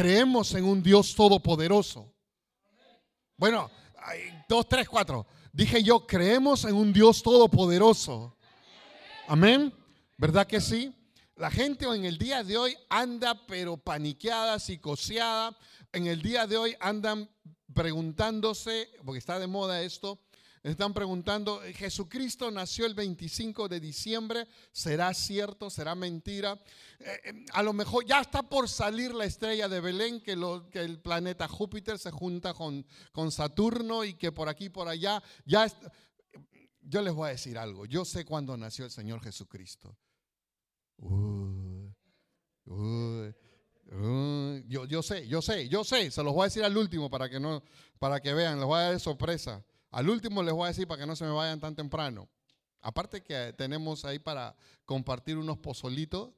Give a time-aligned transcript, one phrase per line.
[0.00, 2.10] creemos en un Dios todopoderoso.
[3.36, 3.70] Bueno,
[4.48, 5.26] dos, tres, cuatro.
[5.52, 8.34] Dije yo, creemos en un Dios todopoderoso.
[9.28, 9.70] Amén.
[10.16, 10.90] ¿Verdad que sí?
[11.36, 15.54] La gente en el día de hoy anda pero paniqueada, psicoseada.
[15.92, 17.28] En el día de hoy andan
[17.74, 20.18] preguntándose, porque está de moda esto,
[20.62, 24.46] están preguntando, ¿Jesucristo nació el 25 de diciembre?
[24.72, 25.70] ¿Será cierto?
[25.70, 26.60] ¿Será mentira?
[26.98, 31.00] Eh, eh, a lo mejor ya está por salir la estrella de Belén, que, el
[31.00, 35.66] planeta Júpiter se junta con, con Saturno y que por aquí por allá ya...
[36.82, 39.96] yo les voy a decir algo, yo sé cuándo nació el Señor Jesucristo.
[44.68, 47.30] yo, yo sé, yo sé, yo sé, se los voy a decir al último para
[47.30, 47.62] que no,
[47.98, 49.64] para que vean, les voy a dar sorpresa.
[49.90, 52.28] Al último les voy a decir para que no se me vayan tan temprano.
[52.80, 56.30] Aparte que tenemos ahí para compartir unos pozolitos.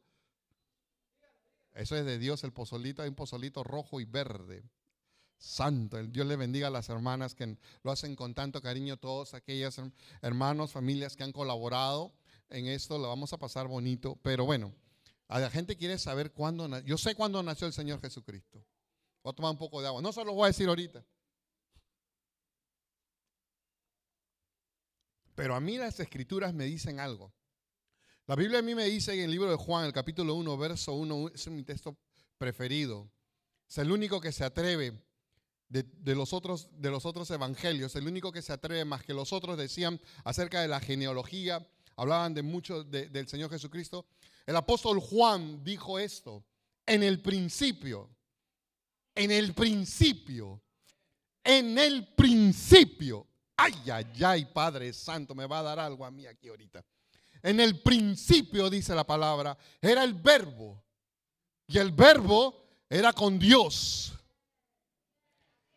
[1.74, 3.02] Eso es de Dios el pozolito.
[3.02, 4.64] Hay un pozolito rojo y verde.
[5.42, 9.80] Santo, Dios le bendiga a las hermanas que lo hacen con tanto cariño, todos aquellos
[10.20, 12.12] hermanos, familias que han colaborado
[12.48, 14.16] en esto, lo vamos a pasar bonito.
[14.22, 14.72] Pero bueno,
[15.26, 18.64] a la gente quiere saber cuándo, yo sé cuándo nació el Señor Jesucristo.
[19.24, 20.00] Voy a tomar un poco de agua.
[20.00, 21.04] No se lo voy a decir ahorita.
[25.34, 27.32] Pero a mí las escrituras me dicen algo.
[28.26, 30.92] La Biblia a mí me dice en el libro de Juan, el capítulo 1, verso
[30.94, 31.96] 1, es mi texto
[32.38, 33.10] preferido.
[33.68, 35.02] Es el único que se atreve
[35.68, 39.32] de, los otros, de los otros evangelios, el único que se atreve más que los
[39.32, 41.66] otros decían acerca de la genealogía,
[41.96, 44.06] hablaban de mucho del Señor Jesucristo.
[44.44, 46.44] El apóstol Juan dijo esto,
[46.84, 48.10] en el principio,
[49.14, 50.62] en el principio,
[51.42, 53.26] en el principio
[53.62, 56.84] Ay, ay, ay, Padre Santo, me va a dar algo a mí aquí ahorita.
[57.44, 60.82] En el principio, dice la palabra, era el verbo.
[61.68, 64.14] Y el verbo era con Dios.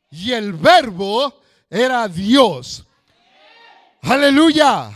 [0.09, 2.83] Y el verbo era Dios.
[4.01, 4.91] Aleluya.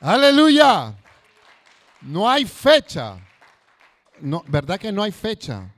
[0.00, 0.96] Aleluya.
[2.00, 3.18] No hay fecha.
[4.20, 5.70] No, ¿verdad que no hay fecha?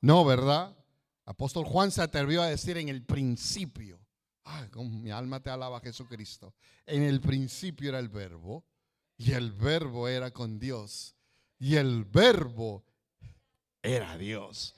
[0.00, 0.76] No, ¿verdad?
[1.26, 3.99] Apóstol Juan se atrevió a decir en el principio
[4.76, 6.54] mi alma te alaba Jesucristo.
[6.86, 8.64] En el principio era el verbo
[9.16, 11.14] y el verbo era con Dios
[11.58, 12.84] y el verbo
[13.82, 14.74] era Dios.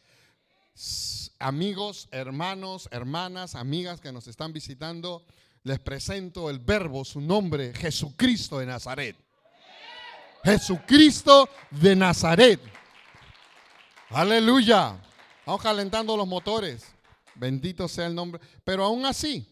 [1.38, 5.24] Amigos, hermanos, hermanas, amigas que nos están visitando,
[5.64, 9.16] les presento el verbo, su nombre, Jesucristo de Nazaret.
[10.44, 12.60] Jesucristo de Nazaret.
[14.10, 15.00] Aleluya.
[15.46, 16.86] Vamos calentando los motores.
[17.34, 18.40] Bendito sea el nombre.
[18.64, 19.51] Pero aún así,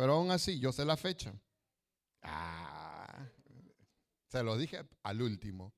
[0.00, 1.30] pero aún así, yo sé la fecha.
[2.22, 3.22] Ah,
[4.28, 5.74] se lo dije al último.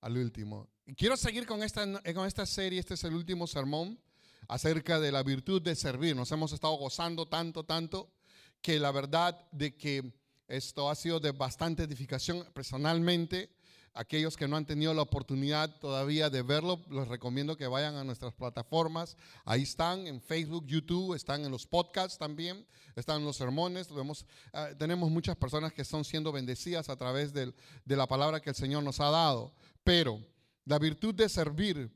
[0.00, 0.68] Al último.
[0.84, 2.80] Y quiero seguir con esta, con esta serie.
[2.80, 4.00] Este es el último sermón
[4.48, 6.16] acerca de la virtud de servir.
[6.16, 8.12] Nos hemos estado gozando tanto, tanto,
[8.60, 10.12] que la verdad de que
[10.48, 13.54] esto ha sido de bastante edificación personalmente
[13.94, 18.04] Aquellos que no han tenido la oportunidad todavía de verlo, les recomiendo que vayan a
[18.04, 19.18] nuestras plataformas.
[19.44, 22.66] Ahí están en Facebook, YouTube, están en los podcasts también,
[22.96, 23.92] están en los sermones.
[23.92, 27.52] Vemos, ah, tenemos muchas personas que están siendo bendecidas a través de
[27.84, 29.52] la palabra que el Señor nos ha dado.
[29.84, 30.18] Pero
[30.64, 31.90] la virtud de servir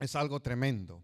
[0.00, 1.00] es algo tremendo.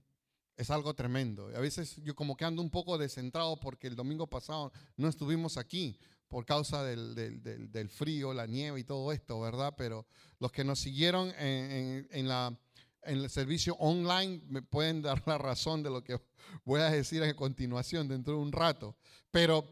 [0.57, 1.51] Es algo tremendo.
[1.57, 5.57] A veces yo como que ando un poco descentrado porque el domingo pasado no estuvimos
[5.57, 5.99] aquí
[6.31, 9.75] por causa del, frío, la nieve y todo esto, ¿verdad?
[9.77, 10.07] Pero
[10.39, 12.57] los que nos siguieron en, la,
[13.03, 16.21] en el servicio online me pueden dar la razón de lo que
[16.65, 18.97] voy a decir a continuación dentro de un rato.
[19.33, 19.67] Pero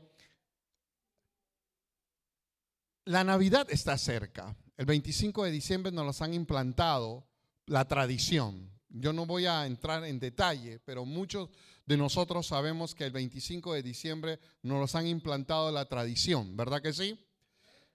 [3.04, 4.56] la Navidad está cerca.
[4.76, 7.24] El 25 de diciembre nos los han implantado
[7.66, 8.68] la tradición.
[8.88, 11.50] Yo no voy a entrar en detalle, pero muchos
[11.88, 16.92] de nosotros sabemos que el 25 de diciembre nos han implantado la tradición, ¿verdad que
[16.92, 17.18] sí?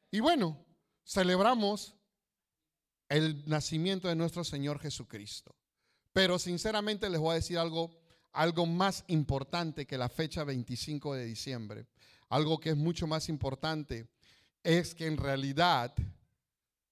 [0.09, 0.65] Y bueno,
[1.05, 1.93] celebramos
[3.07, 5.55] el nacimiento de nuestro Señor Jesucristo.
[6.11, 7.95] Pero sinceramente les voy a decir algo,
[8.31, 11.85] algo más importante que la fecha 25 de diciembre.
[12.29, 14.07] Algo que es mucho más importante
[14.63, 15.93] es que en realidad,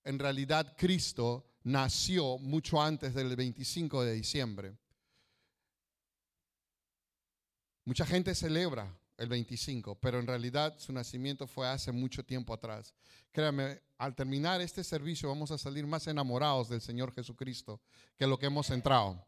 [0.03, 4.77] en realidad Cristo nació mucho antes del 25 de diciembre.
[7.85, 12.93] Mucha gente celebra el 25, pero en realidad su nacimiento fue hace mucho tiempo atrás.
[13.31, 17.79] Créame, al terminar este servicio vamos a salir más enamorados del Señor Jesucristo
[18.17, 19.23] que lo que hemos entrado.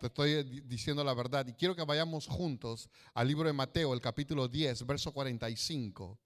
[0.00, 1.46] Te estoy diciendo la verdad.
[1.46, 6.18] Y quiero que vayamos juntos al libro de Mateo, el capítulo 10, verso 45.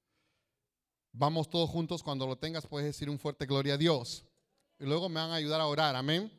[1.13, 2.03] Vamos todos juntos.
[2.03, 4.25] Cuando lo tengas, puedes decir un fuerte gloria a Dios.
[4.79, 5.95] Y luego me van a ayudar a orar.
[5.95, 6.33] Amén.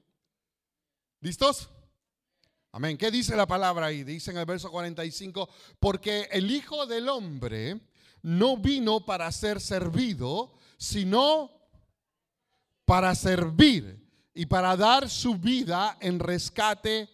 [1.20, 1.70] ¿Listos?
[2.78, 2.96] Amén.
[2.96, 4.04] ¿Qué dice la palabra ahí?
[4.04, 7.82] Dice en el verso 45, porque el Hijo del Hombre
[8.22, 11.50] no vino para ser servido, sino
[12.86, 17.10] para servir y para dar su vida en rescate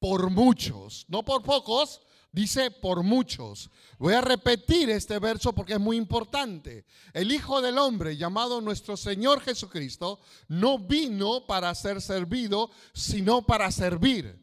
[0.00, 2.00] por muchos, no por pocos,
[2.32, 3.70] dice por muchos.
[3.98, 6.84] Voy a repetir este verso porque es muy importante.
[7.12, 10.18] El Hijo del Hombre, llamado nuestro Señor Jesucristo,
[10.48, 14.42] no vino para ser servido, sino para servir.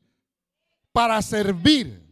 [0.94, 2.08] Para servir.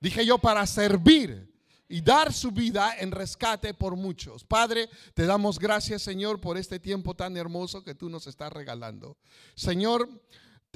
[0.00, 1.52] Dije yo, para servir
[1.88, 4.44] y dar su vida en rescate por muchos.
[4.44, 9.16] Padre, te damos gracias, Señor, por este tiempo tan hermoso que tú nos estás regalando.
[9.54, 10.08] Señor,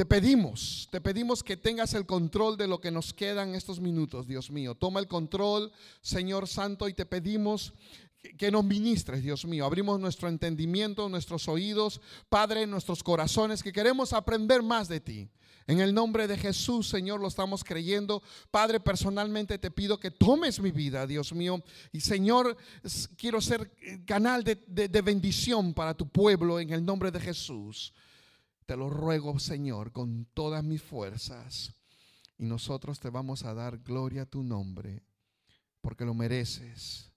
[0.00, 4.26] te pedimos, te pedimos que tengas el control de lo que nos quedan estos minutos,
[4.26, 4.74] Dios mío.
[4.74, 5.70] Toma el control,
[6.00, 7.74] Señor Santo, y te pedimos
[8.38, 9.66] que nos ministres, Dios mío.
[9.66, 12.00] Abrimos nuestro entendimiento, nuestros oídos,
[12.30, 15.28] Padre, nuestros corazones, que queremos aprender más de ti.
[15.66, 18.22] En el nombre de Jesús, Señor, lo estamos creyendo.
[18.50, 21.62] Padre, personalmente te pido que tomes mi vida, Dios mío.
[21.92, 22.56] Y Señor,
[23.18, 23.70] quiero ser
[24.06, 27.92] canal de, de bendición para tu pueblo en el nombre de Jesús.
[28.70, 31.74] Te lo ruego, Señor, con todas mis fuerzas.
[32.38, 35.02] Y nosotros te vamos a dar gloria a tu nombre,
[35.80, 37.10] porque lo mereces.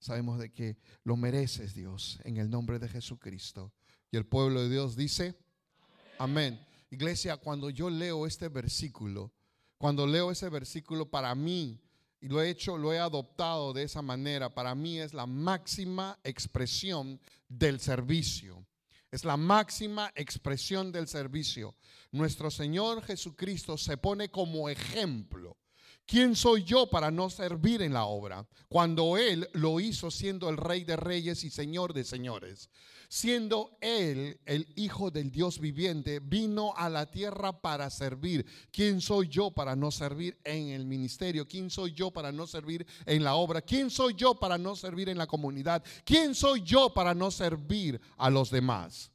[0.00, 3.72] Sabemos de que lo mereces, Dios, en el nombre de Jesucristo.
[4.10, 5.38] Y el pueblo de Dios dice,
[6.18, 6.60] amén.
[6.90, 9.32] Iglesia, cuando yo leo este versículo,
[9.78, 11.80] cuando leo ese versículo para mí,
[12.20, 16.18] y lo he hecho, lo he adoptado de esa manera, para mí es la máxima
[16.24, 18.65] expresión del servicio.
[19.10, 21.74] Es la máxima expresión del servicio.
[22.10, 25.56] Nuestro Señor Jesucristo se pone como ejemplo.
[26.06, 28.46] ¿Quién soy yo para no servir en la obra?
[28.68, 32.70] Cuando Él lo hizo siendo el Rey de Reyes y Señor de Señores.
[33.08, 38.46] Siendo Él el Hijo del Dios viviente, vino a la tierra para servir.
[38.72, 41.46] ¿Quién soy yo para no servir en el ministerio?
[41.46, 43.62] ¿Quién soy yo para no servir en la obra?
[43.62, 45.84] ¿Quién soy yo para no servir en la comunidad?
[46.04, 49.10] ¿Quién soy yo para no servir a los demás?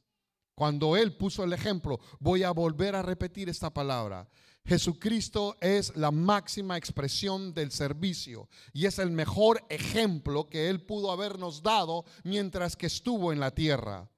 [0.54, 4.28] Cuando Él puso el ejemplo, voy a volver a repetir esta palabra.
[4.64, 11.10] Jesucristo es la máxima expresión del servicio y es el mejor ejemplo que Él pudo
[11.10, 14.08] habernos dado mientras que estuvo en la tierra.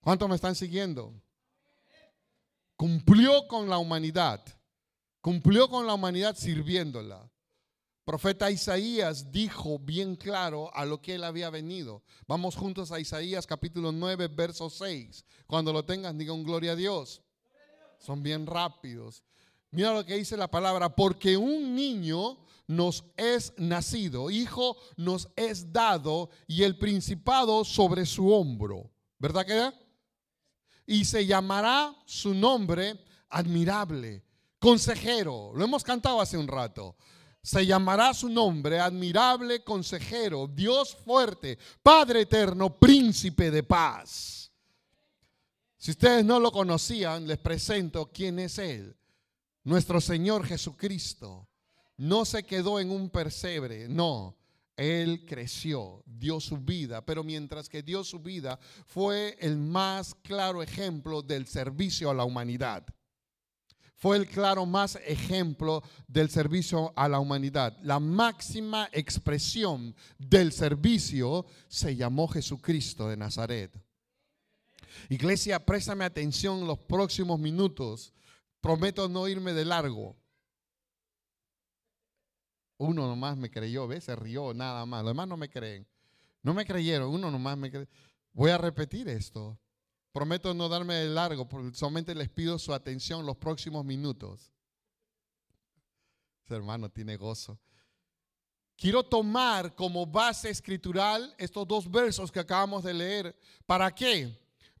[0.00, 1.12] ¿Cuántos me están siguiendo?
[2.76, 4.42] Cumplió con la humanidad,
[5.20, 7.30] cumplió con la humanidad sirviéndola.
[8.04, 12.02] Profeta Isaías dijo bien claro a lo que él había venido.
[12.26, 15.26] Vamos juntos a Isaías capítulo 9, verso 6.
[15.46, 17.20] Cuando lo tengas, digan gloria a Dios.
[17.98, 19.22] Son bien rápidos.
[19.70, 25.72] Mira lo que dice la palabra, porque un niño nos es nacido, hijo nos es
[25.72, 28.90] dado y el principado sobre su hombro.
[29.18, 29.72] ¿Verdad que?
[30.86, 34.22] Y se llamará su nombre admirable,
[34.58, 35.52] consejero.
[35.54, 36.96] Lo hemos cantado hace un rato.
[37.42, 44.37] Se llamará su nombre admirable consejero, Dios fuerte, Padre eterno, príncipe de paz.
[45.78, 48.96] Si ustedes no lo conocían, les presento quién es Él.
[49.62, 51.48] Nuestro Señor Jesucristo
[51.96, 54.36] no se quedó en un persebre, no.
[54.76, 60.62] Él creció, dio su vida, pero mientras que dio su vida fue el más claro
[60.62, 62.84] ejemplo del servicio a la humanidad.
[63.96, 67.76] Fue el claro más ejemplo del servicio a la humanidad.
[67.82, 73.87] La máxima expresión del servicio se llamó Jesucristo de Nazaret.
[75.08, 78.12] Iglesia, préstame atención los próximos minutos.
[78.60, 80.16] Prometo no irme de largo.
[82.76, 84.04] Uno nomás me creyó, ¿ves?
[84.04, 85.02] Se rió, nada más.
[85.02, 85.86] Los demás no me creen.
[86.42, 87.88] No me creyeron, uno nomás me creyó.
[88.32, 89.58] Voy a repetir esto.
[90.12, 94.52] Prometo no darme de largo, solamente les pido su atención los próximos minutos.
[96.44, 97.58] Ese hermano tiene gozo.
[98.76, 103.36] Quiero tomar como base escritural estos dos versos que acabamos de leer.
[103.66, 104.38] ¿Para qué?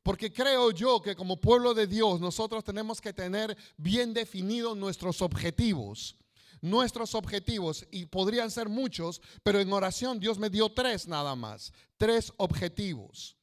[0.08, 5.20] Porque creo yo que como pueblo de Dios nosotros tenemos que tener bien definidos nuestros
[5.20, 6.16] objetivos.
[6.62, 11.74] Nuestros objetivos, y podrían ser muchos, pero en oración Dios me dio tres nada más.
[11.98, 13.36] Tres objetivos.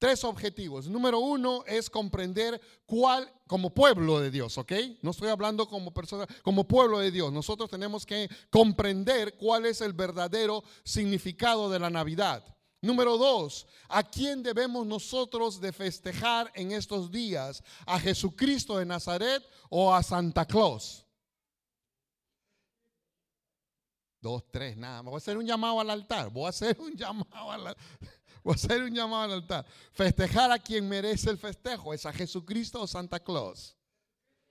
[0.00, 0.88] Tres objetivos.
[0.88, 4.72] Número uno es comprender cuál, como pueblo de Dios, ¿ok?
[5.02, 7.32] No estoy hablando como persona, como pueblo de Dios.
[7.32, 12.57] Nosotros tenemos que comprender cuál es el verdadero significado de la Navidad.
[12.80, 17.62] Número dos, ¿a quién debemos nosotros de festejar en estos días?
[17.84, 21.04] ¿A Jesucristo de Nazaret o a Santa Claus?
[24.20, 26.30] Dos, tres, nada Voy a hacer un llamado al altar.
[26.30, 27.84] Voy a hacer un llamado al altar.
[28.44, 29.66] Voy a hacer un llamado al altar.
[29.92, 31.92] Festejar a quien merece el festejo.
[31.92, 33.76] ¿Es a Jesucristo o Santa Claus?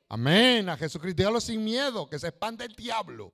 [0.09, 1.17] Amén, a Jesucristo.
[1.17, 3.33] Dígalo sin miedo, que se expande el diablo.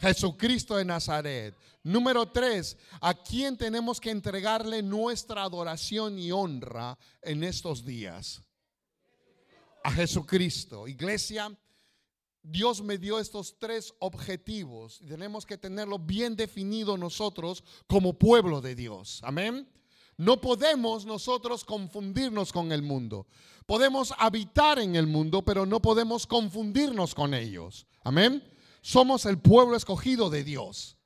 [0.00, 1.54] Jesucristo de Nazaret.
[1.82, 8.42] Número tres, ¿a quién tenemos que entregarle nuestra adoración y honra en estos días?
[9.84, 10.86] A Jesucristo.
[10.86, 11.56] Iglesia,
[12.42, 18.60] Dios me dio estos tres objetivos y tenemos que tenerlo bien definido nosotros como pueblo
[18.60, 19.20] de Dios.
[19.22, 19.68] Amén.
[20.16, 23.26] No podemos nosotros confundirnos con el mundo.
[23.66, 27.86] Podemos habitar en el mundo, pero no podemos confundirnos con ellos.
[28.02, 28.42] Amén.
[28.80, 30.96] Somos el pueblo escogido de Dios.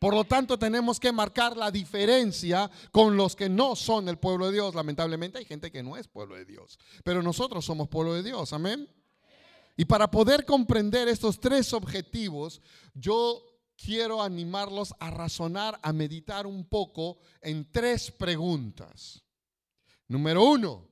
[0.00, 4.46] Por lo tanto, tenemos que marcar la diferencia con los que no son el pueblo
[4.46, 4.74] de Dios.
[4.74, 8.54] Lamentablemente hay gente que no es pueblo de Dios, pero nosotros somos pueblo de Dios.
[8.54, 8.88] Amén.
[9.76, 12.62] Y para poder comprender estos tres objetivos,
[12.94, 13.42] yo
[13.76, 19.22] quiero animarlos a razonar, a meditar un poco en tres preguntas.
[20.08, 20.88] Número uno,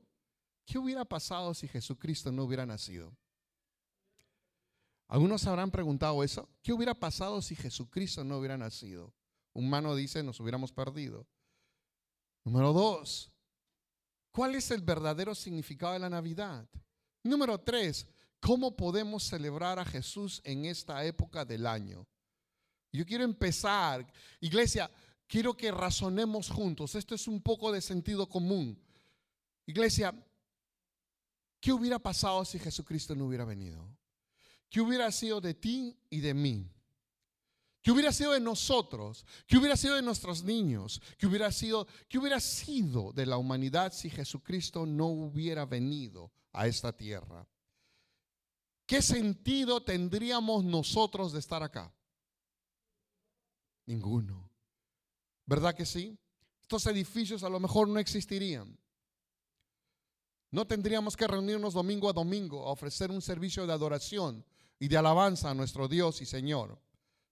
[0.65, 3.17] ¿qué hubiera pasado si Jesucristo no hubiera nacido?
[5.09, 6.49] Algunos habrán preguntado eso.
[6.63, 9.15] ¿Qué hubiera pasado si Jesucristo no hubiera nacido?
[9.55, 11.27] Un mano dice, nos hubiéramos perdido.
[12.45, 13.33] Número dos,
[14.31, 16.69] ¿cuál es el verdadero significado de la Navidad?
[17.23, 18.07] Número tres,
[18.39, 22.07] ¿cómo podemos celebrar a Jesús en esta época del año?
[22.93, 24.07] Yo quiero empezar,
[24.41, 24.91] iglesia,
[25.27, 26.95] quiero que razonemos juntos.
[26.95, 28.79] Esto es un poco de sentido común.
[29.67, 30.15] Iglesia,
[31.61, 33.98] ¿qué hubiera pasado si Jesucristo no hubiera venido?
[34.71, 36.71] ¿Qué hubiera sido de ti y de mí?
[37.83, 39.25] ¿Qué hubiera sido de nosotros?
[39.47, 41.01] ¿Qué hubiera sido de nuestros niños?
[41.17, 46.67] ¿Qué hubiera sido, qué hubiera sido de la humanidad si Jesucristo no hubiera venido a
[46.67, 47.49] esta tierra?
[48.85, 51.95] ¿Qué sentido tendríamos nosotros de estar acá?
[53.87, 54.51] Ninguno.
[55.47, 56.19] ¿Verdad que sí?
[56.63, 58.79] Estos edificios a lo mejor no existirían.
[60.51, 64.45] No tendríamos que reunirnos domingo a domingo a ofrecer un servicio de adoración
[64.79, 66.81] y de alabanza a nuestro Dios y Señor.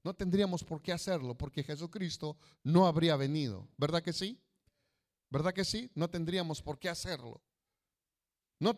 [0.03, 3.69] No tendríamos por qué hacerlo porque Jesucristo no habría venido.
[3.77, 4.41] ¿Verdad que sí?
[5.31, 5.91] ¿Verdad que sí?
[5.95, 7.43] No tendríamos por qué hacerlo.
[8.59, 8.75] No,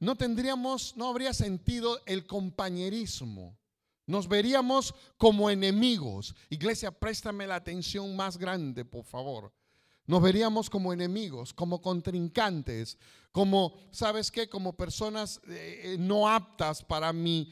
[0.00, 3.56] no tendríamos, no habría sentido el compañerismo
[4.06, 6.34] nos veríamos como enemigos.
[6.48, 9.52] Iglesia, préstame la atención más grande, por favor.
[10.06, 12.96] Nos veríamos como enemigos, como contrincantes,
[13.32, 14.48] como, ¿sabes qué?
[14.48, 17.50] Como personas eh, eh, no aptas para mi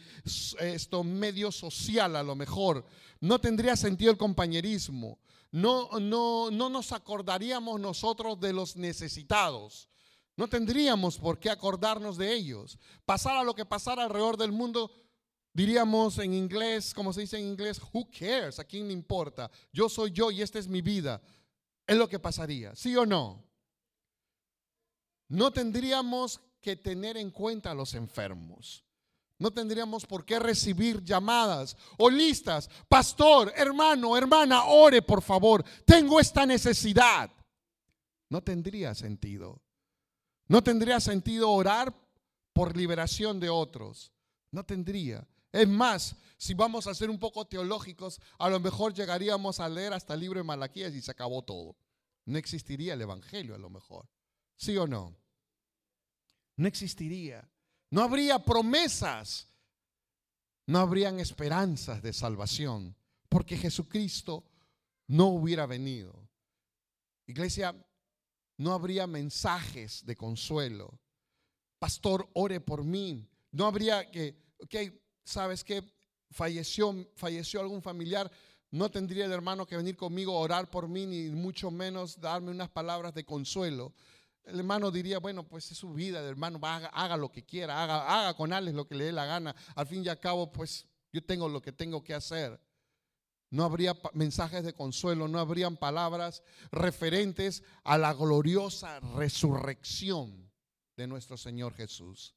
[0.61, 2.87] esto, medio social a lo mejor.
[3.21, 5.19] No tendría sentido el compañerismo.
[5.51, 9.89] No, no, no nos acordaríamos nosotros de los necesitados.
[10.37, 12.79] No tendríamos por qué acordarnos de ellos.
[13.05, 14.91] Pasara lo que pasara alrededor del mundo,
[15.55, 18.59] Diríamos en inglés, como se dice en inglés, who cares?
[18.59, 19.49] ¿A quién le importa?
[19.73, 21.23] Yo soy yo y esta es mi vida.
[21.87, 23.45] Es lo que pasaría, ¿sí o no?
[25.29, 28.85] No tendríamos que tener en cuenta a los enfermos.
[29.39, 32.71] No tendríamos por qué recibir llamadas o listas.
[32.89, 35.65] Pastor, hermano, hermana, ore por favor.
[35.85, 37.31] Tengo esta necesidad.
[38.31, 39.61] No tendría sentido.
[40.47, 41.93] No tendría sentido orar
[42.53, 44.13] por liberación de otros.
[44.51, 45.27] No tendría.
[45.55, 49.93] Es más, si vamos a ser un poco teológicos, a lo mejor llegaríamos a leer
[49.93, 51.77] hasta el libro de Malaquías y se acabó todo.
[52.25, 54.09] No existiría el Evangelio a lo mejor.
[54.57, 55.17] ¿Sí o no?
[56.57, 57.49] No existiría.
[57.91, 59.49] No habría promesas.
[60.67, 62.97] No habrían esperanzas de salvación.
[63.29, 64.43] Porque Jesucristo
[65.07, 66.29] no hubiera venido.
[67.27, 67.77] Iglesia,
[68.57, 70.99] no habría mensajes de consuelo.
[71.79, 73.31] Pastor, ore por mí.
[73.53, 74.43] No habría que,
[75.25, 75.83] ¿sabes qué?
[76.31, 78.31] Falleció, falleció algún familiar,
[78.71, 82.51] no tendría el hermano que venir conmigo a orar por mí, ni mucho menos darme
[82.51, 83.95] unas palabras de consuelo.
[84.45, 87.83] El hermano diría, bueno, pues es su vida, el hermano haga, haga lo que quiera,
[87.83, 89.55] haga, haga con Alex lo que le dé la gana.
[89.75, 92.61] Al fin y al cabo, pues yo tengo lo que tengo que hacer.
[93.51, 100.51] No habría mensajes de consuelo, no habrían palabras referentes a la gloriosa resurrección
[100.97, 102.35] de nuestro Señor Jesús.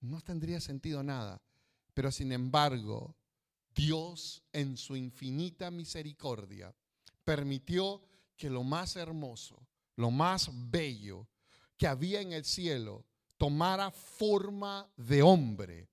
[0.00, 1.42] No tendría sentido nada.
[1.96, 3.16] Pero sin embargo,
[3.74, 6.74] Dios en su infinita misericordia
[7.24, 8.02] permitió
[8.36, 11.26] que lo más hermoso, lo más bello
[11.78, 13.06] que había en el cielo
[13.38, 15.88] tomara forma de hombre.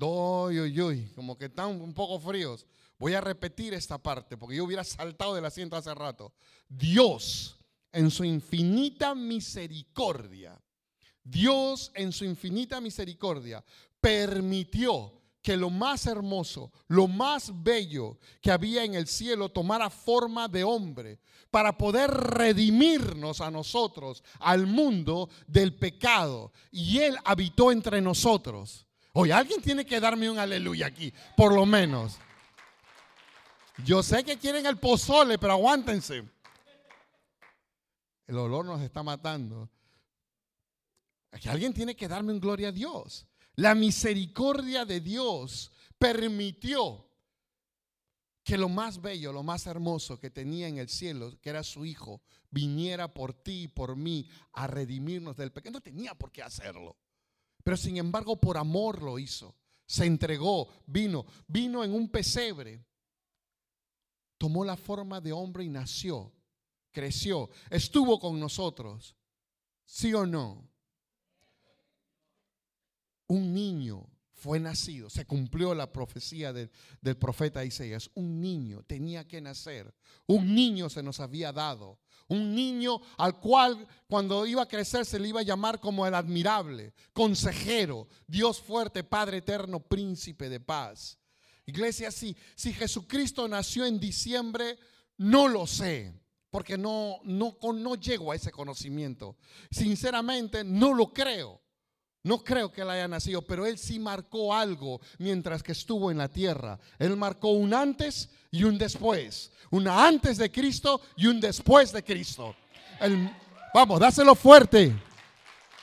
[0.00, 2.66] Uy, uy, uy, como que están un poco fríos.
[2.98, 6.32] Voy a repetir esta parte porque yo hubiera saltado del asiento hace rato.
[6.68, 7.56] Dios
[7.92, 10.60] en su infinita misericordia,
[11.22, 13.64] Dios en su infinita misericordia
[14.02, 20.46] permitió que lo más hermoso, lo más bello que había en el cielo tomara forma
[20.46, 21.18] de hombre
[21.50, 26.52] para poder redimirnos a nosotros, al mundo del pecado.
[26.70, 28.86] Y Él habitó entre nosotros.
[29.14, 32.18] Oye, alguien tiene que darme un aleluya aquí, por lo menos.
[33.84, 36.24] Yo sé que quieren el pozole, pero aguántense.
[38.26, 39.68] El olor nos está matando.
[41.32, 43.26] Aquí alguien tiene que darme un gloria a Dios.
[43.56, 47.06] La misericordia de Dios permitió
[48.42, 51.84] que lo más bello, lo más hermoso que tenía en el cielo, que era su
[51.84, 55.74] Hijo, viniera por ti y por mí a redimirnos del pecado.
[55.74, 56.96] No tenía por qué hacerlo.
[57.62, 59.54] Pero sin embargo, por amor lo hizo.
[59.86, 62.84] Se entregó, vino, vino en un pesebre.
[64.38, 66.32] Tomó la forma de hombre y nació,
[66.90, 69.14] creció, estuvo con nosotros.
[69.84, 70.71] ¿Sí o no?
[73.32, 76.70] Un niño fue nacido, se cumplió la profecía del,
[77.00, 78.10] del, profeta Isaías.
[78.12, 79.94] Un niño tenía que nacer,
[80.26, 81.98] un niño se nos había dado,
[82.28, 86.14] un niño al cual cuando iba a crecer se le iba a llamar como el
[86.14, 91.18] admirable, consejero, Dios fuerte, Padre eterno, príncipe de paz.
[91.64, 94.78] Iglesia, si, si Jesucristo nació en diciembre,
[95.16, 96.12] no lo sé,
[96.50, 99.38] porque no, no, no llego a ese conocimiento.
[99.70, 101.61] Sinceramente, no lo creo.
[102.24, 106.18] No creo que él haya nacido, pero él sí marcó algo mientras que estuvo en
[106.18, 106.78] la tierra.
[106.98, 109.50] Él marcó un antes y un después.
[109.70, 112.54] Una antes de Cristo y un después de Cristo.
[113.74, 114.94] vamos, dáselo fuerte.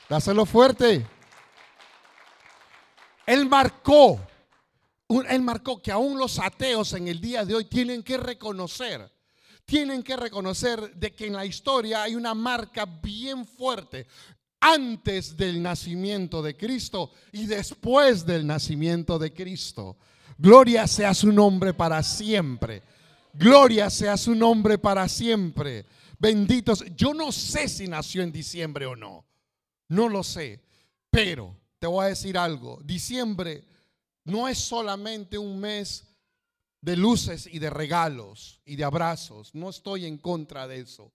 [0.08, 1.06] Dáselo fuerte.
[3.26, 4.18] Él marcó.
[5.28, 9.10] Él marcó que aún los ateos en el día de hoy tienen que reconocer
[9.66, 14.08] tienen que reconocer de que en la historia hay una marca bien fuerte
[14.60, 19.96] antes del nacimiento de Cristo y después del nacimiento de Cristo.
[20.38, 22.82] Gloria sea su nombre para siempre.
[23.32, 25.86] Gloria sea su nombre para siempre.
[26.18, 26.84] Benditos.
[26.96, 29.24] Yo no sé si nació en diciembre o no.
[29.88, 30.60] No lo sé.
[31.10, 32.80] Pero te voy a decir algo.
[32.84, 33.64] Diciembre
[34.24, 36.06] no es solamente un mes
[36.80, 39.54] de luces y de regalos y de abrazos.
[39.54, 41.12] No estoy en contra de eso.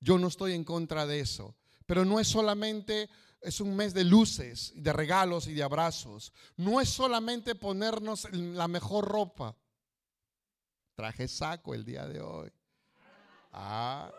[0.00, 1.54] Yo no estoy en contra de eso.
[1.86, 3.08] Pero no es solamente,
[3.40, 6.32] es un mes de luces, de regalos y de abrazos.
[6.56, 9.56] No es solamente ponernos la mejor ropa.
[10.94, 12.52] Traje saco el día de hoy.
[13.52, 14.10] Ah.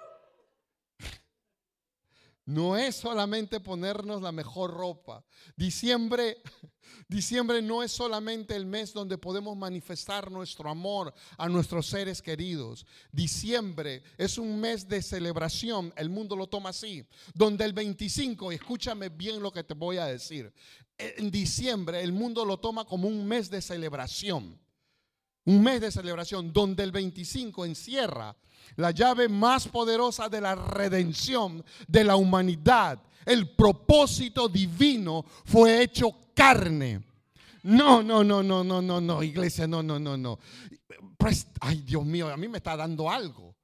[2.45, 5.23] No es solamente ponernos la mejor ropa.
[5.55, 6.41] Diciembre
[7.07, 12.85] Diciembre no es solamente el mes donde podemos manifestar nuestro amor a nuestros seres queridos.
[13.11, 19.09] Diciembre es un mes de celebración, el mundo lo toma así, donde el 25, escúchame
[19.09, 20.53] bien lo que te voy a decir,
[20.97, 24.59] en diciembre el mundo lo toma como un mes de celebración.
[25.45, 28.35] Un mes de celebración donde el 25 encierra
[28.75, 33.01] la llave más poderosa de la redención de la humanidad.
[33.25, 37.03] El propósito divino fue hecho carne.
[37.63, 40.39] No, no, no, no, no, no, no, iglesia, no, no, no, no.
[41.61, 43.55] Ay, Dios mío, a mí me está dando algo.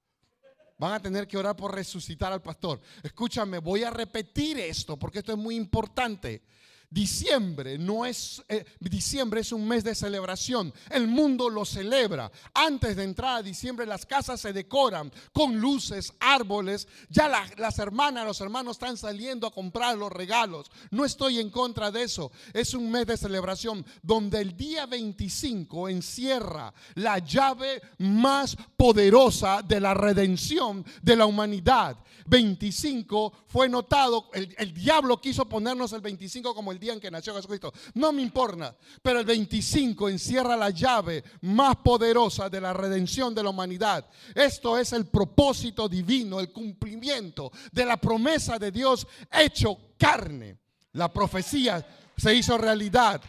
[0.78, 2.80] Van a tener que orar por resucitar al pastor.
[3.04, 6.42] Escúchame, voy a repetir esto porque esto es muy importante.
[6.92, 10.74] Diciembre no es eh, diciembre es un mes de celebración.
[10.90, 12.32] El mundo lo celebra.
[12.52, 16.88] Antes de entrar a diciembre las casas se decoran con luces, árboles.
[17.10, 20.72] Ya las hermanas, los hermanos están saliendo a comprar los regalos.
[20.90, 22.32] No estoy en contra de eso.
[22.54, 29.80] Es un mes de celebración donde el día 25 encierra la llave más poderosa de
[29.80, 31.98] la redención de la humanidad.
[32.26, 37.12] 25 fue notado, el, el diablo quiso ponernos el 25 como el día en que
[37.12, 37.74] nació Jesucristo.
[37.94, 43.44] No me importa, pero el 25 encierra la llave más poderosa de la redención de
[43.44, 44.10] la humanidad.
[44.34, 50.58] Esto es el propósito divino, el cumplimiento de la promesa de Dios hecho carne.
[50.94, 51.86] La profecía
[52.18, 53.22] se hizo realidad.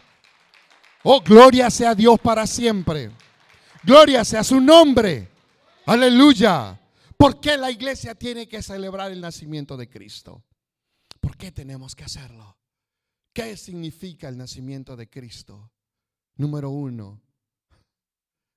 [1.03, 3.11] Oh, gloria sea Dios para siempre.
[3.83, 5.29] Gloria sea su nombre.
[5.85, 6.79] Aleluya.
[7.17, 10.43] ¿Por qué la iglesia tiene que celebrar el nacimiento de Cristo?
[11.19, 12.57] ¿Por qué tenemos que hacerlo?
[13.33, 15.71] ¿Qué significa el nacimiento de Cristo?
[16.35, 17.21] Número uno,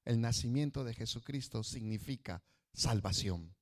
[0.04, 3.54] el nacimiento de Jesucristo significa salvación.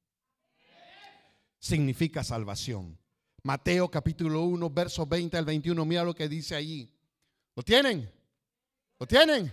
[1.59, 2.98] Significa salvación.
[3.42, 6.92] Mateo capítulo 1, verso 20 al 21, mira lo que dice allí.
[7.55, 8.11] ¿Lo tienen?
[8.98, 9.53] ¿Lo tienen?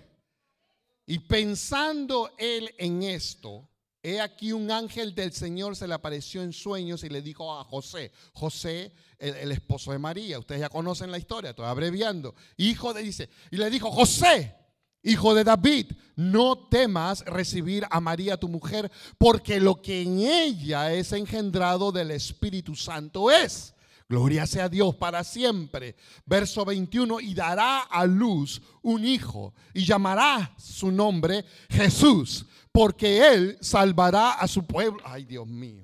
[1.06, 3.69] Y pensando él en esto,
[4.02, 7.66] He aquí un ángel del Señor se le apareció en sueños y le dijo a
[7.66, 13.04] José, José, el, esposo de María, ustedes ya conocen la historia, estoy abreviando, hijo de,
[13.04, 14.56] dice, y le dijo, José,
[15.04, 20.94] hijo de David, no temas recibir a María tu mujer, porque lo que en ella
[20.94, 23.74] es engendrado del Espíritu Santo es.
[24.10, 25.96] Gloria sea Dios para siempre.
[26.26, 33.58] Verso 21, y dará a luz un hijo y llamará su nombre Jesús, porque él
[33.62, 35.02] salvará a su pueblo.
[35.04, 35.84] Ay, Dios mío.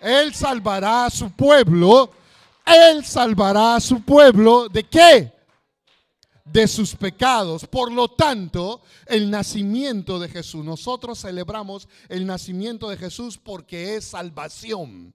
[0.00, 2.10] Él salvará a su pueblo.
[2.64, 4.68] Él salvará a su pueblo.
[4.68, 5.32] ¿De qué?
[6.44, 7.66] De sus pecados.
[7.66, 10.64] Por lo tanto, el nacimiento de Jesús.
[10.64, 15.14] Nosotros celebramos el nacimiento de Jesús porque es salvación.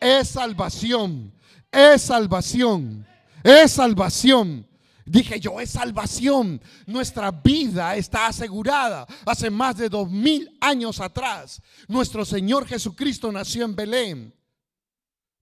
[0.00, 1.32] Es salvación
[1.76, 3.06] es salvación,
[3.42, 4.66] es salvación.
[5.06, 6.60] Dije yo, es salvación.
[6.86, 9.06] Nuestra vida está asegurada.
[9.24, 14.34] Hace más de dos mil años atrás, nuestro Señor Jesucristo nació en Belén.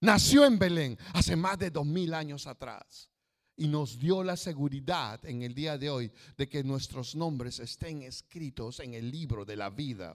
[0.00, 3.08] Nació en Belén hace más de dos mil años atrás.
[3.56, 8.02] Y nos dio la seguridad en el día de hoy de que nuestros nombres estén
[8.02, 10.14] escritos en el libro de la vida.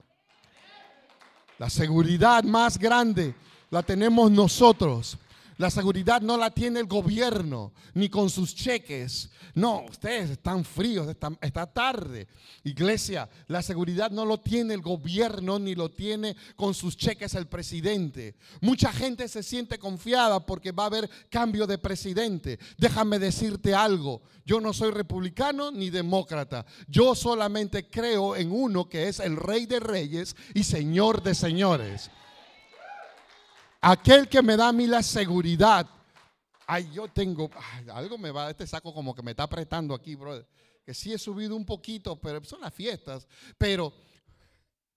[1.58, 3.34] La seguridad más grande
[3.70, 5.18] la tenemos nosotros
[5.60, 9.28] la seguridad no la tiene el gobierno, ni con sus cheques.
[9.52, 12.28] No, ustedes están fríos, está, tarde.
[12.64, 17.46] Iglesia, la seguridad no lo tiene el gobierno, ni lo tiene con sus cheques el
[17.46, 18.36] presidente.
[18.62, 22.58] Mucha gente se siente confiada porque va a haber cambio de presidente.
[22.78, 26.64] Déjame decirte algo, yo no soy republicano ni demócrata.
[26.88, 32.10] Yo solamente creo en uno que es el rey de reyes y señor de señores.
[33.80, 35.88] Aquel que me da a mí la seguridad.
[36.66, 37.50] Ay, yo tengo,
[37.92, 40.46] algo me va, este saco como que me está apretando aquí, brother.
[40.84, 43.26] Que sí he subido un poquito, pero son las fiestas.
[43.56, 43.92] Pero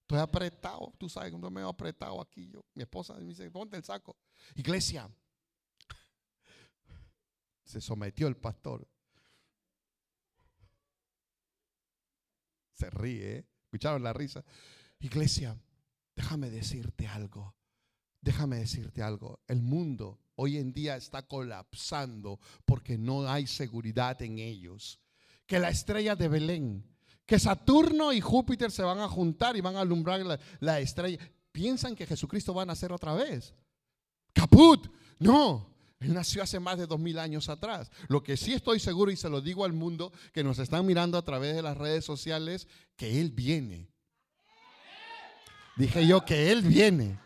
[0.02, 2.50] estoy apretado, tú sabes me he apretado aquí.
[2.50, 4.17] Yo, mi esposa me dice, ponte el saco.
[4.56, 5.10] Iglesia,
[7.63, 8.88] se sometió el pastor.
[12.74, 13.46] Se ríe, ¿eh?
[13.63, 14.43] ¿escucharon la risa?
[15.00, 15.58] Iglesia,
[16.15, 17.56] déjame decirte algo.
[18.23, 24.39] Déjame decirte algo, el mundo hoy en día está colapsando porque no hay seguridad en
[24.39, 25.01] ellos.
[25.45, 26.86] Que la estrella de Belén,
[27.25, 30.21] que Saturno y Júpiter se van a juntar y van a alumbrar
[30.62, 31.19] la, estrella.
[31.51, 33.53] Piensan que Jesucristo va a nacer otra vez.
[34.31, 34.88] Caput,
[35.19, 35.75] no.
[35.99, 37.91] Él nació hace más de dos mil años atrás.
[38.07, 41.17] Lo que sí estoy seguro y se lo digo al mundo que nos están mirando
[41.17, 43.89] a través de las redes sociales, que Él viene.
[45.75, 47.19] Dije yo que Él viene.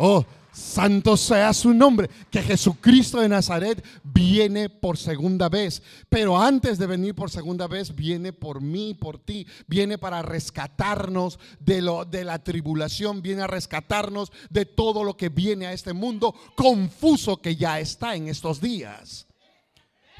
[0.00, 5.82] Oh, santo sea su nombre, que Jesucristo de Nazaret viene por segunda vez.
[6.08, 9.44] Pero antes de venir por segunda vez, viene por mí, por ti.
[9.66, 15.30] Viene para rescatarnos de, lo, de la tribulación, viene a rescatarnos de todo lo que
[15.30, 19.26] viene a este mundo confuso que ya está en estos días.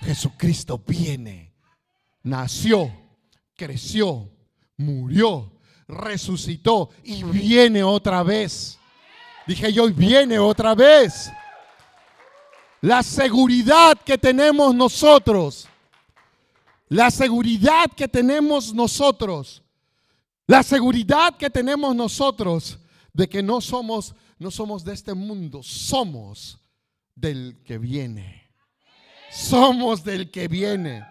[0.00, 1.52] Jesucristo viene,
[2.24, 2.92] nació,
[3.56, 4.28] creció,
[4.76, 5.52] murió,
[5.86, 8.78] resucitó y viene otra vez.
[9.48, 11.32] Dije yo, viene otra vez.
[12.82, 15.66] La seguridad que tenemos nosotros.
[16.90, 19.62] La seguridad que tenemos nosotros.
[20.46, 22.78] La seguridad que tenemos nosotros
[23.14, 26.60] de que no somos no somos de este mundo, somos
[27.14, 28.52] del que viene.
[29.32, 31.04] Somos del que viene.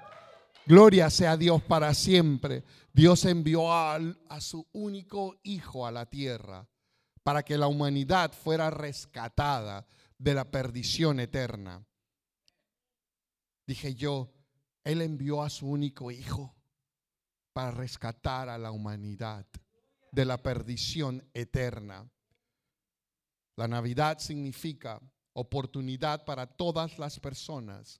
[0.67, 2.63] Gloria sea Dios para siempre.
[2.93, 3.99] Dios envió a
[4.39, 6.67] su único hijo a la tierra
[7.27, 9.85] para que la humanidad fuera rescatada
[10.17, 11.85] de la perdición eterna.
[13.65, 14.31] Dije yo,
[14.85, 16.55] Él envió a su único hijo
[17.51, 19.45] para rescatar a la humanidad
[20.09, 22.09] de la perdición eterna.
[23.57, 25.01] La Navidad significa
[25.33, 27.99] oportunidad para todas las personas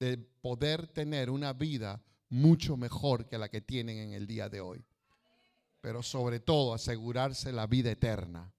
[0.00, 4.60] de poder tener una vida mucho mejor que la que tienen en el día de
[4.60, 4.84] hoy.
[5.80, 8.50] Pero sobre todo asegurarse la vida eterna.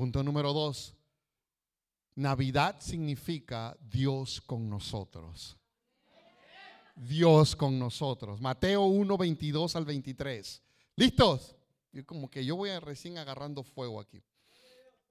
[0.00, 0.94] Punto número dos.
[2.14, 5.58] Navidad significa Dios con nosotros.
[6.96, 8.40] Dios con nosotros.
[8.40, 10.62] Mateo 1, 22 al 23.
[10.96, 11.54] ¿Listos?
[12.06, 14.22] Como que yo voy recién agarrando fuego aquí.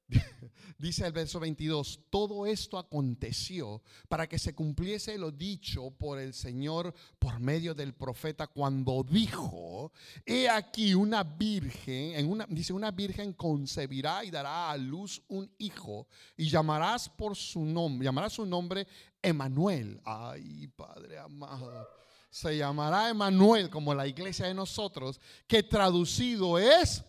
[0.78, 6.34] Dice el verso 22, todo esto aconteció para que se cumpliese lo dicho por el
[6.34, 9.92] Señor por medio del profeta cuando dijo,
[10.26, 16.50] he aquí una virgen, dice una virgen concebirá y dará a luz un hijo y
[16.50, 18.88] llamarás por su nombre, llamará su nombre
[19.22, 20.00] Emanuel.
[20.06, 21.88] Ay, Padre amado.
[22.30, 27.04] Se llamará Emanuel como la iglesia de nosotros, que traducido es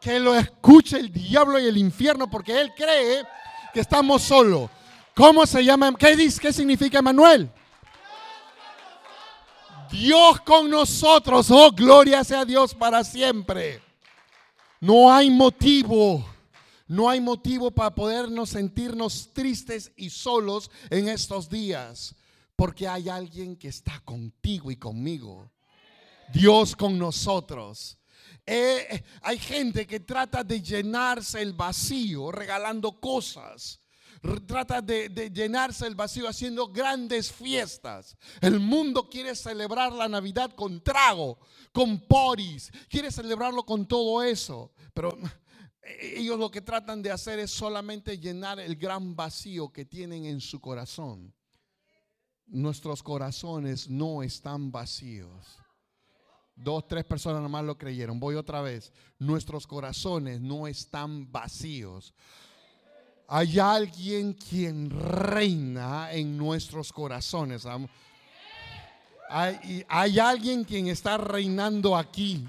[0.00, 3.22] que lo escuche el diablo y el infierno porque él cree
[3.72, 4.70] que estamos solos.
[5.14, 5.94] ¿Cómo se llama?
[5.96, 7.50] ¿Qué, dice, ¿Qué significa Emanuel?
[9.90, 11.50] Dios con nosotros.
[11.50, 13.82] Oh, gloria sea Dios para siempre.
[14.80, 16.24] No hay motivo,
[16.86, 22.16] No hay motivo para podernos sentirnos tristes y solos en estos días,
[22.56, 25.52] porque hay alguien que está contigo y conmigo.
[26.32, 27.99] Dios con nosotros.
[28.52, 33.78] Eh, eh, hay gente que trata de llenarse el vacío regalando cosas.
[34.44, 38.16] Trata de, de, llenarse el vacío haciendo grandes fiestas.
[38.40, 41.38] El mundo quiere celebrar la Navidad con trago,
[41.70, 42.72] con poris.
[42.88, 44.72] Quiere celebrarlo con todo eso.
[44.92, 45.16] Pero
[45.82, 50.24] eh, ellos lo que tratan de hacer es solamente llenar el gran vacío que tienen
[50.24, 51.32] en su corazón.
[52.46, 55.60] Nuestros corazones no están vacíos.
[56.62, 58.20] Dos, tres personas nomás lo creyeron.
[58.20, 58.92] Voy otra vez.
[59.18, 62.12] Nuestros corazones no están vacíos.
[63.26, 67.66] Hay alguien quien reina en nuestros corazones.
[69.28, 69.84] Hay,
[70.18, 72.46] alguien quien está reinando aquí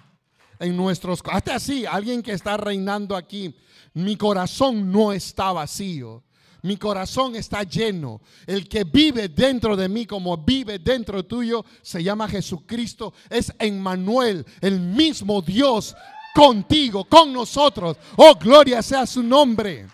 [0.60, 3.56] en nuestros hasta así, alguien que está reinando aquí.
[3.94, 6.24] Mi corazón no está vacío.
[6.64, 8.22] Mi corazón está lleno.
[8.46, 13.14] El que vive dentro de mí como vive dentro tuyo se llama Jesucristo.
[13.30, 15.96] Es Emmanuel, el mismo Dios
[16.36, 17.98] contigo, con nosotros.
[18.18, 19.88] Oh, gloria sea su nombre.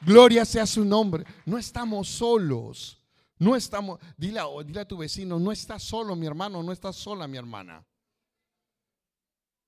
[0.00, 1.24] Gloria sea su nombre.
[1.44, 2.98] No estamos solos.
[3.38, 7.28] No estamos, dile, dile a tu vecino, no estás solo mi hermano, no estás sola
[7.28, 7.86] mi hermana.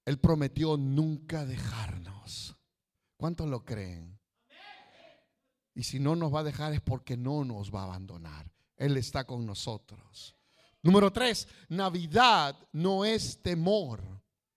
[0.06, 2.56] Él prometió nunca dejarnos.
[3.18, 4.17] ¿Cuántos lo creen?
[5.78, 8.50] Y si no nos va a dejar es porque no nos va a abandonar.
[8.76, 10.34] Él está con nosotros.
[10.82, 14.02] Número tres, Navidad no es temor.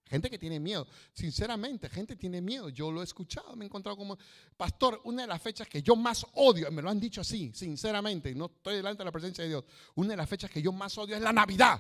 [0.07, 0.88] Gente que tiene miedo.
[1.13, 2.69] Sinceramente, gente tiene miedo.
[2.69, 4.17] Yo lo he escuchado, me he encontrado como
[4.57, 4.99] pastor.
[5.03, 8.47] Una de las fechas que yo más odio, me lo han dicho así, sinceramente, no
[8.47, 9.63] estoy delante de la presencia de Dios.
[9.93, 11.79] Una de las fechas que yo más odio es la Navidad.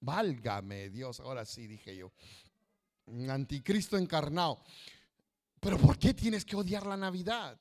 [0.00, 2.12] Válgame Dios, ahora sí dije yo
[3.30, 4.62] anticristo encarnado.
[5.58, 7.58] Pero ¿por qué tienes que odiar la Navidad?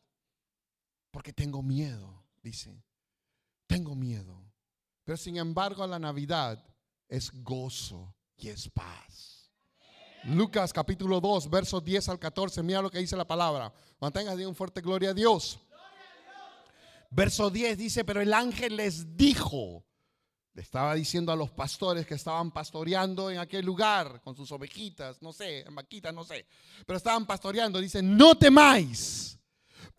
[1.14, 2.84] Porque tengo miedo, dice.
[3.68, 4.52] Tengo miedo.
[5.04, 6.66] Pero sin embargo la Navidad
[7.08, 9.52] es gozo y es paz.
[10.24, 13.72] Lucas capítulo 2, versos 10 al 14, mira lo que dice la palabra.
[14.00, 15.60] Mantenga un fuerte gloria a Dios.
[17.12, 19.86] Verso 10 dice, pero el ángel les dijo,
[20.56, 25.22] le estaba diciendo a los pastores que estaban pastoreando en aquel lugar con sus ovejitas,
[25.22, 26.48] no sé, en no sé,
[26.88, 27.80] pero estaban pastoreando.
[27.80, 29.38] Dice, no temáis,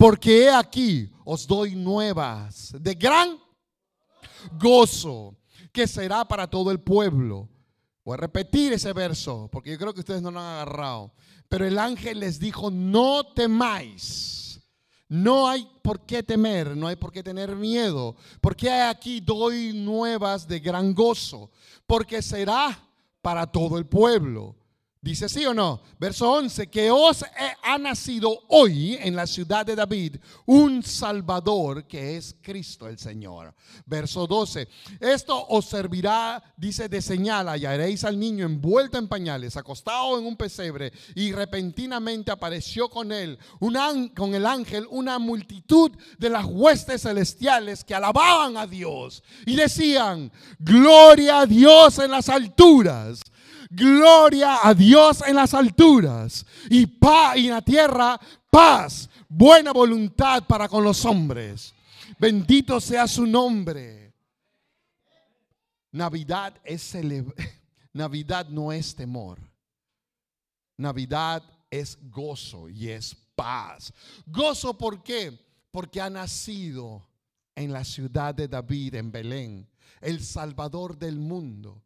[0.05, 3.39] porque he aquí os doy nuevas de gran
[4.59, 5.35] gozo
[5.73, 7.49] que será para todo el pueblo.
[8.03, 11.11] Voy a repetir ese verso, porque yo creo que ustedes no lo han agarrado.
[11.49, 14.61] Pero el ángel les dijo, no temáis
[15.07, 20.47] no hay por qué temer, no hay por qué tener miedo, porque aquí doy nuevas
[20.47, 21.49] de gran gozo,
[21.87, 22.77] porque será
[23.23, 24.55] para todo el pueblo.
[25.05, 25.83] Dice sí o no.
[25.99, 27.23] Verso 11, que os
[27.61, 30.15] ha nacido hoy en la ciudad de David
[30.47, 33.53] un Salvador que es Cristo el Señor.
[33.85, 34.67] Verso 12,
[34.99, 40.35] esto os servirá, dice, de señal, hallaréis al niño envuelto en pañales, acostado en un
[40.35, 47.03] pesebre, y repentinamente apareció con él, un con el ángel, una multitud de las huestes
[47.03, 53.21] celestiales que alababan a Dios y decían, gloria a Dios en las alturas
[53.75, 60.43] gloria a Dios en las alturas y paz y en la tierra paz, buena voluntad
[60.47, 61.73] para con los hombres.
[62.17, 64.13] Bendito sea su nombre.
[65.91, 66.93] Navidad es
[67.93, 69.39] Navidad no es temor.
[70.77, 73.93] Navidad es gozo y es paz.
[74.25, 75.37] Gozo ¿por qué?
[75.71, 77.05] Porque ha nacido
[77.55, 79.69] en la ciudad de David, en Belén,
[80.01, 81.84] el Salvador del mundo.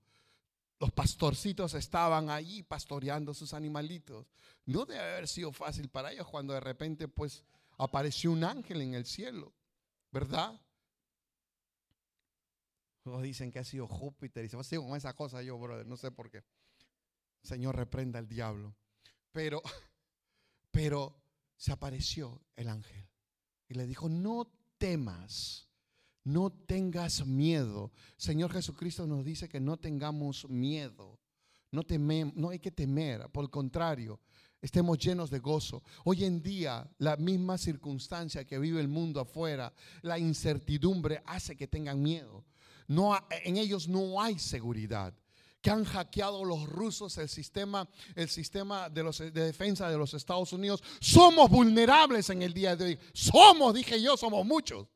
[0.80, 4.28] Los pastorcitos estaban allí pastoreando sus animalitos.
[4.66, 7.44] No debe haber sido fácil para ellos cuando de repente pues
[7.78, 9.54] apareció un ángel en el cielo,
[10.12, 10.60] ¿verdad?
[13.04, 15.86] Todos dicen que ha sido Júpiter y se va a con esa cosa yo, brother,
[15.86, 16.44] no sé por qué.
[17.44, 18.76] Señor reprenda al diablo.
[19.32, 19.62] Pero,
[20.72, 21.16] pero
[21.56, 23.08] se apareció el ángel
[23.68, 25.69] y le dijo, no temas
[26.24, 27.92] no tengas miedo.
[28.18, 31.20] Señor Jesucristo nos dice que no tengamos miedo.
[31.72, 31.84] No,
[32.36, 34.20] no hay que temer, por el contrario,
[34.62, 35.84] estemos llenos de gozo.
[36.04, 41.68] Hoy en día, la misma circunstancia que vive el mundo afuera, la incertidumbre hace que
[41.68, 42.46] tengan miedo.
[42.88, 45.14] No, en ellos no hay seguridad.
[45.62, 50.14] Que han hackeado los rusos el sistema, el sistema de, los, de defensa de los
[50.14, 50.82] Estados Unidos.
[51.02, 53.00] Somos vulnerables en el día de hoy.
[53.14, 54.88] Somos, dije yo, somos muchos.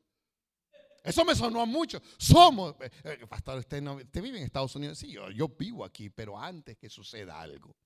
[1.04, 2.00] Eso me sonó mucho.
[2.16, 4.98] Somos, eh, eh, pastor, usted, no, vive en Estados Unidos.
[4.98, 7.76] Sí, yo, yo vivo aquí, pero antes que suceda algo,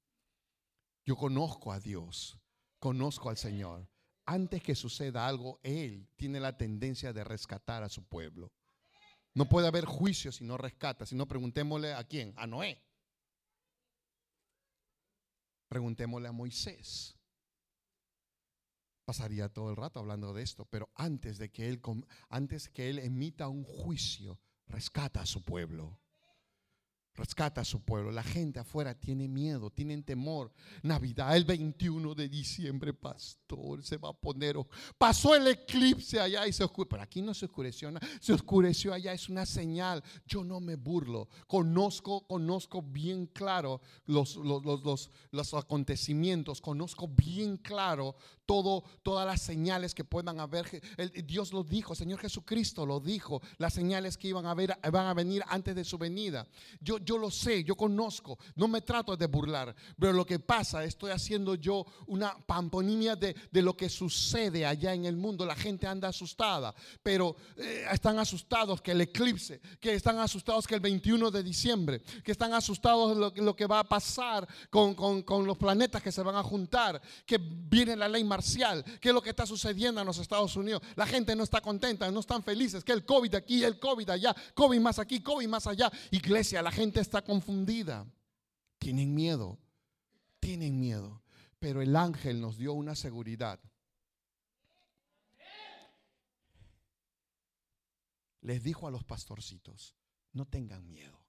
[1.05, 2.39] yo conozco a Dios,
[2.79, 3.89] conozco al Señor.
[4.25, 8.53] antes que suceda algo, Él tiene la tendencia de rescatar a su pueblo.
[9.35, 11.07] No puede haber juicio si no rescata.
[11.07, 12.81] Si no, preguntémosle a quién, a Noé.
[15.69, 17.18] Preguntémosle a Moisés.
[19.09, 21.81] Pasaría todo el rato hablando de esto, pero antes de que él
[22.29, 25.99] antes que él emita un juicio, rescata a su pueblo
[27.19, 28.11] rescata a su pueblo.
[28.11, 30.53] La gente afuera tiene miedo, tienen temor.
[30.83, 34.57] Navidad, el 21 de diciembre, pastor, se va a poner.
[34.97, 36.89] Pasó el eclipse allá y se oscureció.
[36.89, 39.13] Pero aquí no se oscureció, se oscureció allá.
[39.13, 40.03] Es una señal.
[40.27, 41.29] Yo no me burlo.
[41.47, 46.61] Conozco, conozco bien claro los, los, los, acontecimientos.
[46.61, 48.15] Conozco bien claro
[48.47, 50.81] todo, todas las señales que puedan haber.
[51.27, 53.43] Dios lo dijo, Señor Jesucristo lo dijo.
[53.59, 56.47] Las señales que iban a, ver, van a venir antes de su venida.
[56.81, 60.85] Yo, yo lo sé, yo conozco, no me trato de burlar, pero lo que pasa,
[60.85, 65.47] estoy haciendo yo una pamponimia de, lo que sucede allá en el mundo.
[65.47, 70.75] La gente anda asustada, pero eh, están asustados que el eclipse, que están asustados que
[70.75, 75.47] el 21 de diciembre, que están asustados de lo, que va a pasar con, con
[75.47, 79.23] los planetas que se van a juntar, que viene la ley marcial, que es lo
[79.23, 80.83] que está sucediendo en los Estados Unidos.
[80.95, 84.37] La gente no está contenta, no están felices, que el COVID aquí, el COVID allá,
[84.53, 85.91] COVID más aquí, COVID más allá.
[86.11, 88.07] Iglesia, la gente está confundida.
[88.79, 89.59] Tienen miedo,
[90.41, 91.23] tienen miedo.
[91.59, 93.61] Pero el ángel nos dio una seguridad.
[98.41, 99.97] Les dijo a los pastorcitos,
[100.33, 101.21] no tengan miedo.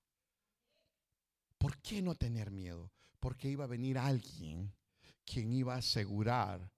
[1.57, 2.91] ¿Por qué no tener miedo?
[3.19, 4.73] Porque iba a venir alguien
[5.25, 6.71] quien iba a asegurar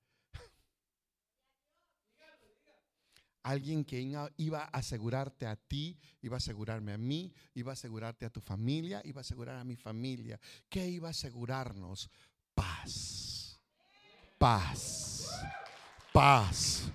[3.44, 4.00] Alguien que
[4.38, 8.40] iba a asegurarte a ti, iba a asegurarme a mí, iba a asegurarte a tu
[8.42, 10.40] familia, iba a asegurar a mi familia.
[10.70, 12.10] ¿Qué iba a asegurarnos?
[12.54, 13.60] Paz.
[14.38, 15.30] Paz.
[16.14, 16.92] Paz.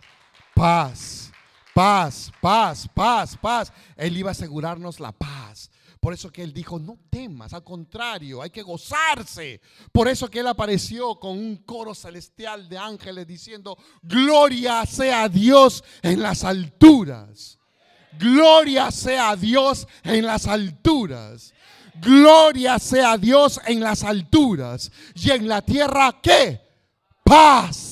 [0.55, 1.33] Paz.
[1.77, 3.73] Paz, paz, paz, paz.
[3.97, 5.71] Él iba a asegurarnos la paz.
[6.07, 9.61] Por eso que él dijo, no temas, al contrario, hay que gozarse.
[9.91, 15.83] Por eso que él apareció con un coro celestial de ángeles diciendo, gloria sea Dios
[16.03, 17.59] en las alturas.
[18.21, 21.53] Gloria sea Dios en las alturas.
[22.01, 24.93] Gloria sea Dios en las alturas.
[25.17, 26.61] Y en la tierra, ¿qué?
[27.25, 27.83] Paz.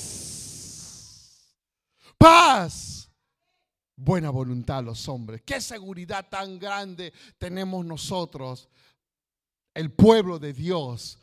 [2.17, 2.94] Paz
[4.05, 5.43] buena voluntad a los hombres.
[5.45, 8.69] Qué seguridad tan grande tenemos nosotros,
[9.73, 11.19] el pueblo de Dios.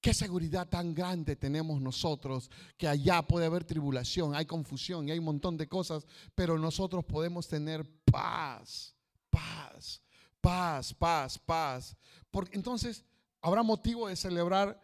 [0.00, 5.18] Qué seguridad tan grande tenemos nosotros que allá puede haber tribulación, hay confusión y hay
[5.18, 8.94] un montón de cosas, pero nosotros podemos tener paz,
[9.30, 10.02] paz,
[10.42, 11.96] paz, paz, paz.
[12.30, 13.02] Porque entonces,
[13.40, 14.78] ¿habrá motivo de celebrar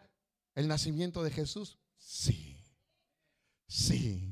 [0.55, 1.77] el nacimiento de Jesús?
[1.99, 2.57] Sí,
[3.67, 4.30] sí.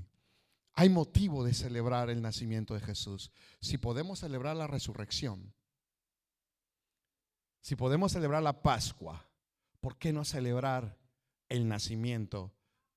[0.79, 3.33] Hay motivo de celebrar el nacimiento de Jesús.
[3.59, 5.53] Si podemos celebrar la resurrección,
[7.59, 9.29] si podemos celebrar la Pascua,
[9.81, 10.97] ¿por qué no celebrar
[11.49, 12.53] el nacimiento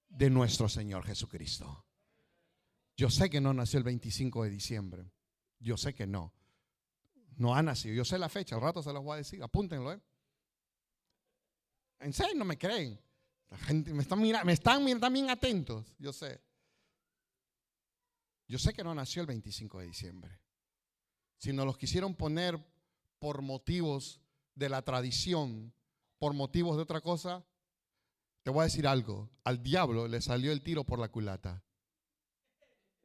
[0.09, 1.85] de nuestro Señor Jesucristo?
[2.97, 5.11] Yo sé que no nació el 25 de diciembre.
[5.59, 6.33] Yo sé que no.
[7.35, 7.97] No ha nacido.
[7.97, 8.55] Yo sé la fecha.
[8.55, 9.42] Al rato se los voy a decir.
[9.42, 9.92] Apúntenlo.
[9.92, 10.01] ¿eh?
[11.99, 13.01] En serio, no me creen.
[13.51, 15.97] La gente me están mirando, me están también atentos.
[15.99, 16.40] Yo sé.
[18.53, 20.38] Yo sé que no nació el 25 de diciembre,
[21.38, 22.62] sino los quisieron poner
[23.19, 24.21] por motivos
[24.55, 25.73] de la tradición,
[26.19, 27.47] por motivos de otra cosa.
[28.43, 31.65] Te voy a decir algo, al diablo le salió el tiro por la culata.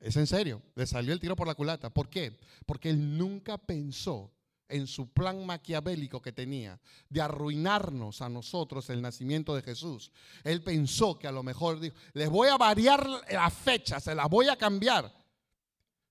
[0.01, 1.93] Es en serio, le salió el tiro por la culata.
[1.93, 2.37] ¿Por qué?
[2.65, 4.33] Porque él nunca pensó
[4.67, 10.11] en su plan maquiavélico que tenía de arruinarnos a nosotros el nacimiento de Jesús.
[10.43, 14.27] Él pensó que a lo mejor dijo, les voy a variar la fecha, se las
[14.27, 15.16] voy a cambiar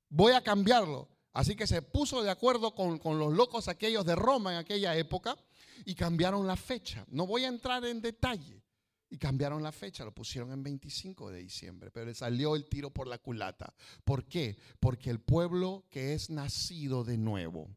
[0.08, 1.08] voy a cambiarlo.
[1.32, 5.36] Así que se puso de acuerdo con, los locos aquellos de Roma en aquella época
[5.84, 7.04] y cambiaron la fecha.
[7.10, 8.62] No voy a entrar en detalle.
[9.08, 12.90] Y cambiaron la fecha, lo pusieron en 25 de diciembre, pero le salió el tiro
[12.90, 13.72] por la culata.
[14.02, 14.58] ¿Por qué?
[14.80, 17.76] Porque el pueblo que es nacido de nuevo,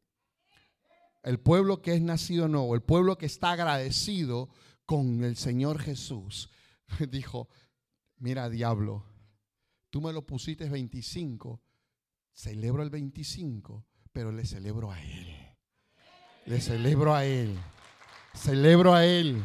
[1.21, 4.49] el pueblo que es nacido nuevo, el pueblo que está agradecido
[4.85, 6.49] con el Señor Jesús,
[7.11, 7.47] dijo,
[8.17, 9.05] mira diablo,
[9.91, 11.61] tú me lo pusiste 25,
[12.39, 15.27] celebro el 25, pero le celebro a Él.
[16.45, 17.59] Le celebro a Él.
[18.33, 19.43] Celebro a Él.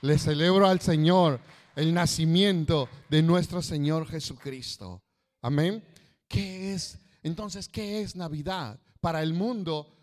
[0.00, 1.38] Le celebro al Señor
[1.76, 5.02] el nacimiento de nuestro Señor Jesucristo.
[5.42, 5.84] Amén.
[6.28, 6.98] ¿Qué es?
[7.22, 8.80] Entonces, ¿qué es Navidad?
[9.02, 9.94] Para el mundo,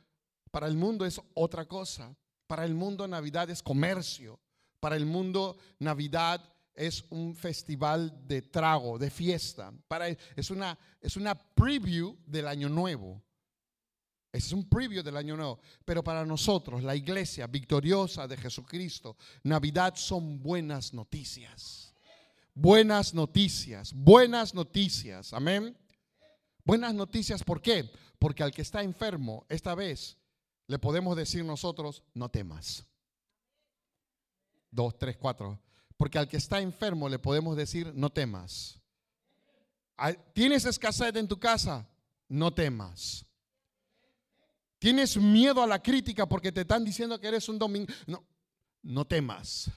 [0.51, 2.15] para el mundo es otra cosa.
[2.45, 4.39] Para el mundo Navidad es comercio.
[4.79, 9.73] Para el mundo Navidad es un festival de trago, de fiesta.
[9.87, 13.21] Para, es, una, es una preview del año nuevo.
[14.31, 15.59] Es un preview del año nuevo.
[15.83, 21.93] Pero para nosotros, la iglesia victoriosa de Jesucristo, Navidad son buenas noticias.
[22.53, 25.33] Buenas noticias, buenas noticias.
[25.33, 25.75] Amén.
[26.63, 27.91] Buenas noticias, ¿por qué?
[28.19, 30.17] Porque al que está enfermo, esta vez
[30.67, 32.85] le podemos decir nosotros, no temas.
[34.69, 35.59] Dos, tres, cuatro.
[35.97, 38.79] Porque al que está enfermo le podemos decir, no temas.
[40.33, 41.87] ¿Tienes escasez en tu casa?
[42.29, 43.25] No temas.
[44.79, 47.91] ¿Tienes miedo a la crítica porque te están diciendo que eres un domingo?
[48.05, 48.23] No,
[48.83, 49.71] no temas.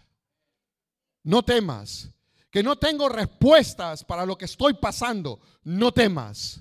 [1.22, 2.10] No temas.
[2.50, 5.40] Que no tengo respuestas para lo que estoy pasando.
[5.62, 6.60] No temas.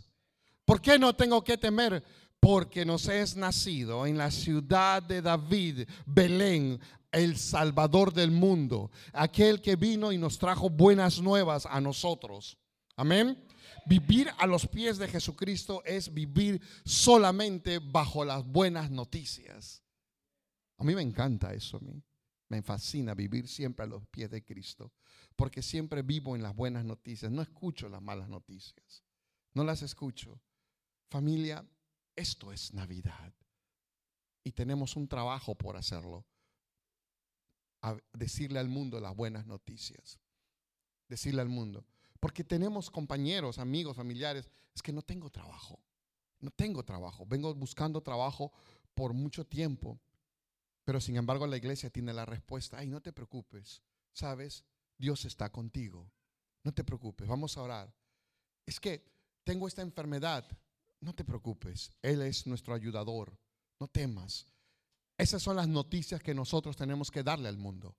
[0.64, 2.04] ¿Por qué no tengo que temer?
[2.40, 6.80] Porque nos es nacido en la ciudad de David, Belén,
[7.12, 12.58] el Salvador del mundo, aquel que vino y nos trajo buenas nuevas a nosotros.
[12.96, 13.46] Amén.
[13.86, 19.82] Vivir a los pies de Jesucristo es vivir solamente bajo las buenas noticias.
[20.78, 22.04] A mí me encanta eso, a mí.
[22.50, 24.92] Me fascina vivir siempre a los pies de Cristo,
[25.36, 27.32] porque siempre vivo en las buenas noticias.
[27.32, 29.04] No escucho las malas noticias.
[29.54, 30.42] No las escucho.
[31.10, 31.66] Familia,
[32.20, 33.34] esto es Navidad.
[34.44, 36.26] Y tenemos un trabajo por hacerlo
[38.14, 40.20] decirle al mundo las buenas noticias.
[41.08, 41.86] Decirle al mundo.
[42.20, 44.50] Porque tenemos compañeros, amigos, familiares.
[44.76, 45.80] Es que no tengo trabajo.
[46.40, 47.26] No tengo trabajo.
[47.26, 48.52] Vengo buscando trabajo
[48.94, 50.00] por mucho tiempo.
[50.84, 52.80] Pero sin embargo la iglesia tiene la respuesta.
[52.80, 53.82] Ay, no te preocupes.
[54.14, 54.66] ¿Sabes?
[54.98, 56.12] Dios está contigo.
[56.64, 57.28] No te preocupes.
[57.28, 57.94] Vamos a orar.
[58.66, 59.04] Es que
[59.44, 60.46] tengo esta enfermedad.
[61.02, 61.92] No te preocupes.
[62.02, 63.38] Él es nuestro ayudador.
[63.80, 64.46] No temas.
[65.18, 67.96] Esas son las noticias que nosotros tenemos que darle al mundo.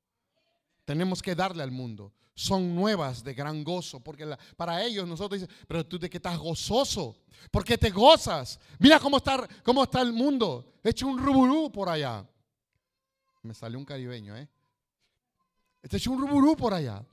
[0.84, 2.12] Tenemos que darle al mundo.
[2.34, 4.26] Son nuevas de gran gozo, porque
[4.56, 7.16] para ellos nosotros dicen, pero tú de qué estás gozoso,
[7.50, 8.58] ¿por qué te gozas?
[8.78, 12.26] Mira cómo está, cómo está el mundo, hecho un ruburú por allá.
[13.42, 14.48] Me salió un caribeño, ¿eh?
[15.82, 17.04] Está hecho un ruburú por allá.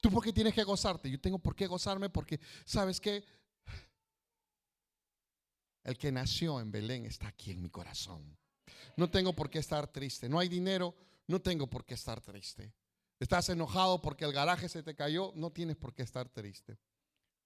[0.00, 1.10] ¿Tú por qué tienes que gozarte?
[1.10, 3.22] Yo tengo por qué gozarme porque, ¿sabes qué?
[5.82, 8.36] El que nació en Belén está aquí en mi corazón.
[8.96, 10.28] No tengo por qué estar triste.
[10.28, 10.94] No hay dinero,
[11.26, 12.72] no tengo por qué estar triste.
[13.18, 16.78] Estás enojado porque el garaje se te cayó, no tienes por qué estar triste.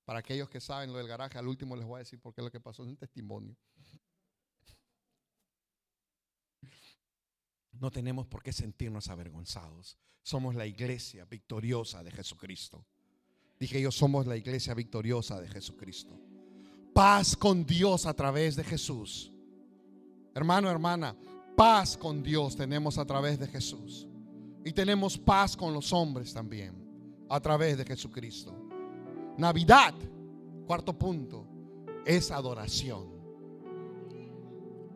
[0.04, 2.42] Para aquellos que saben lo del garaje, al último les voy a decir por qué
[2.42, 3.56] lo que pasó es un testimonio.
[7.72, 9.98] No tenemos por qué sentirnos avergonzados.
[10.22, 12.86] Somos la iglesia victoriosa de Jesucristo.
[13.58, 16.18] Dije yo, somos la iglesia victoriosa de Jesucristo
[16.94, 19.32] paz con Dios a través de Jesús.
[20.34, 21.14] Hermano, hermana,
[21.56, 24.08] paz con Dios tenemos a través de Jesús.
[24.64, 26.72] Y tenemos paz con los hombres también
[27.28, 28.54] a través de Jesucristo.
[29.36, 29.92] Navidad,
[30.66, 31.46] cuarto punto,
[32.06, 33.12] es adoración.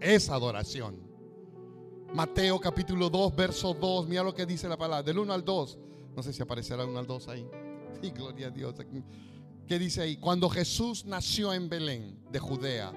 [0.01, 1.09] Es adoración.
[2.15, 5.79] Mateo capítulo 2, verso 2, mira lo que dice la palabra, del 1 al 2.
[6.17, 7.47] No sé si aparecerá el 1 al 2 ahí.
[8.01, 8.77] Sí, gloria a Dios.
[9.69, 10.17] ¿Qué dice ahí?
[10.17, 12.91] Cuando Jesús nació en Belén de Judea,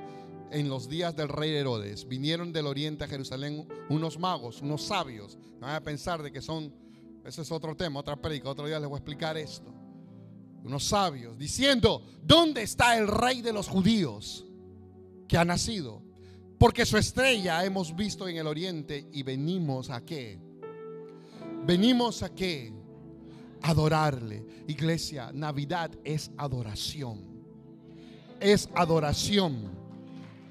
[0.51, 5.37] en los días del rey Herodes, vinieron del oriente a Jerusalén unos magos, unos sabios.
[5.59, 6.73] No van a pensar de que son,
[7.25, 9.69] ese es otro tema, otra predica, otro día les voy a explicar esto.
[10.63, 14.45] Unos sabios diciendo, ¿dónde está el rey de los judíos
[15.27, 16.01] que ha nacido?
[16.57, 20.39] Porque su estrella hemos visto en el oriente y venimos a qué?
[21.65, 22.71] Venimos a qué?
[23.61, 24.45] Adorarle.
[24.67, 27.19] Iglesia, Navidad es adoración.
[28.39, 29.71] Es adoración.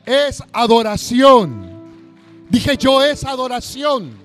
[0.04, 1.70] Es adoración.
[2.48, 4.18] Dije yo, es adoración.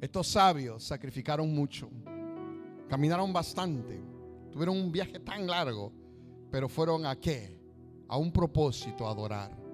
[0.00, 1.90] Estos sabios sacrificaron mucho.
[2.88, 4.00] Caminaron bastante.
[4.52, 5.92] Tuvieron un viaje tan largo.
[6.50, 7.58] Pero fueron a qué?
[8.08, 9.67] A un propósito, adorar.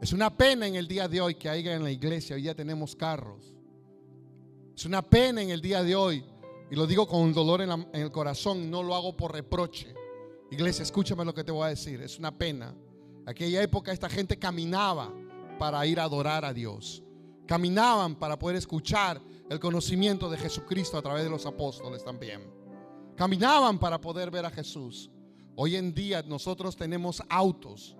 [0.00, 2.54] Es una pena en el día de hoy que haya en la iglesia, hoy ya
[2.54, 3.54] tenemos carros.
[4.76, 6.24] Es una pena en el día de hoy,
[6.70, 9.94] y lo digo con dolor en, en, el corazón, no lo hago por reproche.
[10.50, 12.74] Iglesia, escúchame lo que te voy a decir, es una pena.
[13.26, 15.12] Aquella época esta gente caminaba
[15.58, 17.02] para ir a adorar a Dios.
[17.46, 22.42] Caminaban para poder escuchar el conocimiento de Jesucristo a través de los apóstoles también.
[23.16, 25.10] Caminaban para poder ver a Jesús.
[25.54, 27.96] Hoy en día nosotros tenemos autos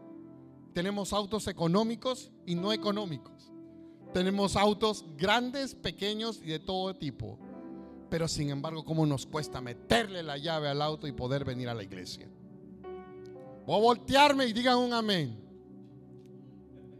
[0.74, 3.52] tenemos autos económicos y no económicos.
[4.12, 7.38] Tenemos autos grandes, pequeños y de todo tipo.
[8.10, 11.74] Pero sin embargo, ¿cómo nos cuesta meterle la llave al auto y poder venir a
[11.74, 12.28] la iglesia?
[13.66, 15.40] Voy a voltearme y digan un amén.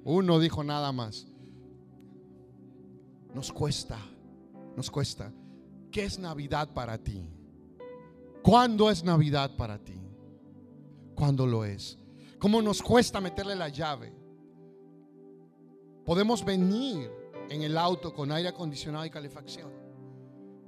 [0.04, 1.26] Uno dijo nada más.
[3.34, 3.98] nos cuesta,
[4.76, 5.32] nos cuesta.
[5.90, 7.28] ¿Qué es Navidad para ti?
[8.42, 10.00] ¿Cuándo es Navidad para ti?
[11.16, 11.98] ¿Cuándo lo es?
[12.44, 14.12] ¿Cómo nos cuesta meterle la llave?
[16.04, 17.10] Podemos venir
[17.48, 19.72] en el auto con aire acondicionado y calefacción.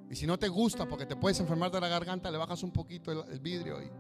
[0.09, 2.73] Y si no te gusta porque te puedes enfermar de la garganta, le bajas un
[2.73, 3.91] poquito el, vidrio y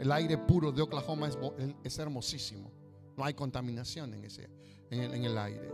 [0.00, 1.30] el aire puro de Oklahoma
[1.84, 2.72] es, hermosísimo.
[3.16, 4.50] No hay contaminación en, ese,
[4.90, 5.72] en el aire.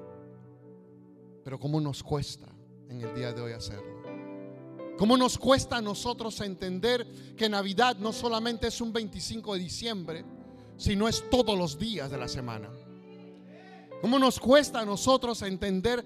[1.42, 2.48] Pero ¿cómo nos cuesta
[2.90, 4.02] en el día de hoy hacerlo?
[4.98, 10.35] ¿Cómo nos cuesta a nosotros entender que Navidad no solamente es un 25 de diciembre,
[10.76, 12.70] sino es todos los días de la semana?
[14.00, 16.04] ¿Cómo nos cuesta a nosotros entender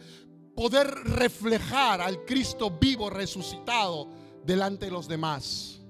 [0.54, 4.08] poder reflejar al Cristo vivo resucitado
[4.44, 5.80] delante de los demás?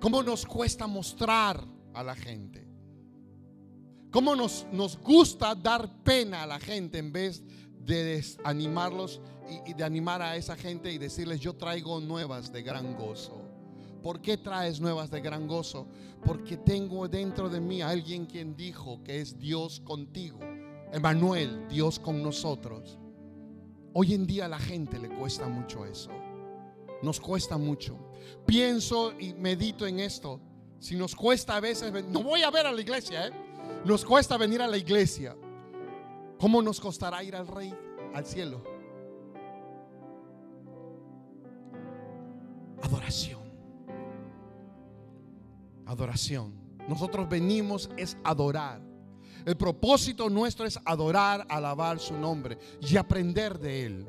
[0.00, 1.64] ¿Cómo nos cuesta mostrar
[1.94, 2.66] a la gente?
[4.10, 7.42] ¿Cómo nos, nos gusta dar pena a la gente en vez
[7.88, 9.20] de desanimarlos
[9.66, 13.47] y, de animar a esa gente y decirles, yo traigo nuevas de gran gozo.
[14.02, 15.86] ¿Por qué traes nuevas de gran gozo?
[16.24, 20.38] Porque tengo dentro de mí a alguien quien dijo que es Dios contigo.
[20.92, 22.98] Emanuel, Dios con nosotros.
[23.92, 26.10] Hoy en día a la gente le cuesta mucho eso.
[27.02, 27.96] Nos cuesta mucho.
[28.46, 30.40] Pienso y medito en esto.
[30.78, 33.32] Si nos cuesta a veces, no voy a ver a la iglesia, ¿eh?
[33.84, 35.36] nos cuesta venir a la iglesia.
[36.38, 37.74] ¿Cómo nos costará ir al rey,
[38.14, 38.62] al cielo?
[42.82, 43.37] Adoración.
[45.88, 46.52] Adoración.
[46.86, 48.80] Nosotros venimos es adorar.
[49.44, 54.06] El propósito nuestro es adorar, alabar su nombre y aprender de él.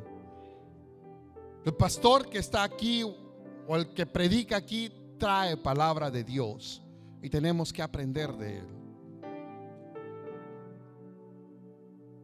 [1.64, 6.82] El pastor que está aquí o el que predica aquí trae palabra de Dios
[7.22, 8.68] y tenemos que aprender de él.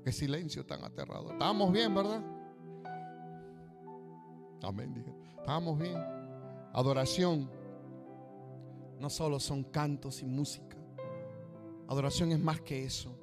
[0.03, 1.31] Qué silencio tan aterrador.
[1.31, 2.21] Estábamos bien, ¿verdad?
[4.61, 4.93] Amén.
[4.93, 5.13] Dije.
[5.37, 5.97] Estábamos bien.
[6.73, 7.49] Adoración
[8.99, 10.77] no solo son cantos y música.
[11.87, 13.15] Adoración es más que eso.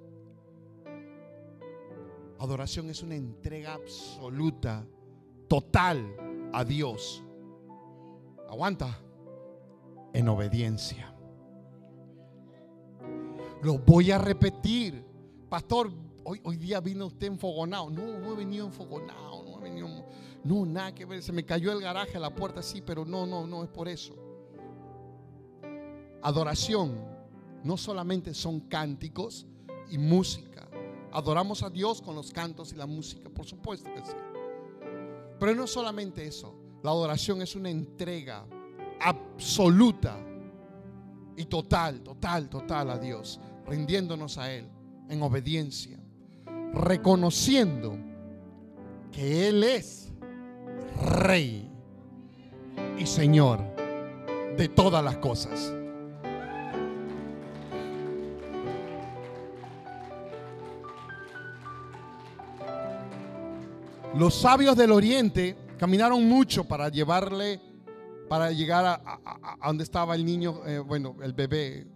[2.38, 4.86] Adoración es una entrega absoluta,
[5.48, 7.22] total a Dios.
[8.48, 8.98] Aguanta.
[10.12, 11.14] En obediencia.
[13.62, 15.04] Lo voy a repetir.
[15.48, 15.90] Pastor,
[16.24, 17.88] hoy, hoy día vino usted enfogonado.
[17.88, 19.44] No, no he venido enfogonado.
[19.44, 19.88] No he venido
[20.44, 21.22] no, nada que ver.
[21.22, 24.14] Se me cayó el garaje la puerta, sí, pero no, no, no es por eso.
[26.22, 26.94] Adoración
[27.64, 29.46] no solamente son cánticos
[29.90, 30.68] y música.
[31.12, 34.16] Adoramos a Dios con los cantos y la música, por supuesto que sí.
[35.38, 36.54] Pero no solamente eso.
[36.82, 38.46] La adoración es una entrega
[39.00, 40.16] absoluta
[41.36, 44.68] y total, total, total a Dios, rindiéndonos a Él
[45.08, 45.98] en obediencia,
[46.72, 47.96] reconociendo
[49.10, 50.10] que Él es
[51.04, 51.70] Rey
[52.98, 53.60] y Señor
[54.56, 55.74] de todas las cosas.
[64.14, 67.60] Los sabios del oriente caminaron mucho para llevarle,
[68.28, 71.86] para llegar a, donde estaba el niño, eh, bueno, el bebé,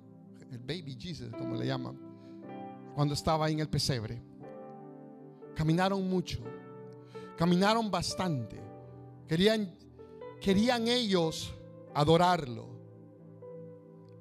[0.50, 1.98] el baby Jesus, como le llaman,
[2.94, 4.22] cuando estaba en el pesebre.
[5.54, 6.40] Caminaron mucho,
[7.36, 8.62] caminaron bastante.
[9.28, 9.74] Querían,
[10.40, 11.54] querían ellos
[11.94, 12.66] adorarlo.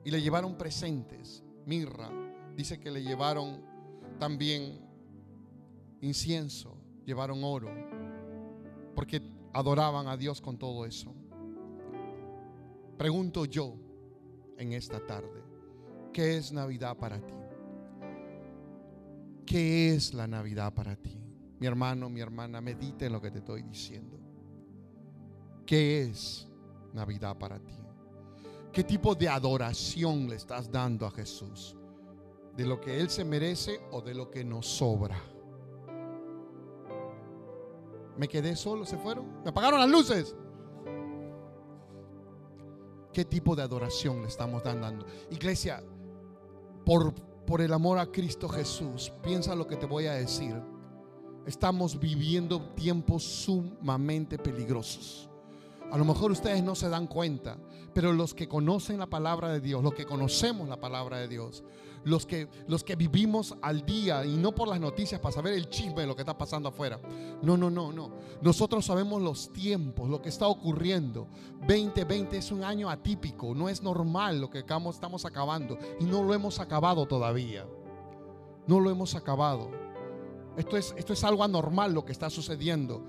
[0.04, 2.10] Y le llevaron presentes, mirra.
[2.56, 3.62] Dice que le llevaron
[4.20, 4.80] también
[6.02, 6.75] incienso,
[7.06, 7.70] llevaron oro,
[8.96, 9.22] porque
[9.54, 11.14] adoraban a Dios con todo eso.
[12.98, 13.76] Pregunto yo
[14.58, 15.44] en esta tarde,
[16.12, 17.34] ¿qué es Navidad para ti?
[19.46, 21.18] ¿Qué es la Navidad para ti?
[21.60, 24.20] Mi hermano, mi hermana, medite en lo que te estoy diciendo.
[25.66, 26.48] ¿Qué es
[26.94, 27.76] Navidad para ti?
[28.72, 31.78] ¿Qué tipo de adoración le estás dando a Jesús?
[32.58, 35.18] ¿De lo que Él se merece o de lo que nos sobra?
[38.18, 40.36] Me quedé solo, se fueron, me apagaron las luces.
[43.12, 45.06] ¿Qué tipo de adoración le estamos dando?
[45.32, 45.82] Iglesia,
[46.86, 47.14] por,
[47.46, 50.56] por el amor a Cristo Jesús, piensa lo que te voy a decir.
[51.46, 55.30] Estamos viviendo tiempos sumamente peligrosos.
[55.96, 57.58] A lo mejor ustedes no se dan cuenta,
[57.94, 61.64] pero los que conocen la palabra de Dios, los que conocemos la palabra de Dios,
[62.04, 65.70] los que, los que vivimos al día y no por las noticias para saber el
[65.70, 67.00] chisme de lo que está pasando afuera.
[67.42, 68.12] No, no, no, no.
[68.42, 71.30] Nosotros sabemos los tiempos, lo que está ocurriendo.
[71.62, 76.34] 2020 es un año atípico, no es normal lo que estamos acabando y no lo
[76.34, 77.66] hemos acabado todavía.
[78.68, 79.72] No lo hemos acabado.
[80.58, 83.02] Esto es, esto es algo anormal lo que está sucediendo.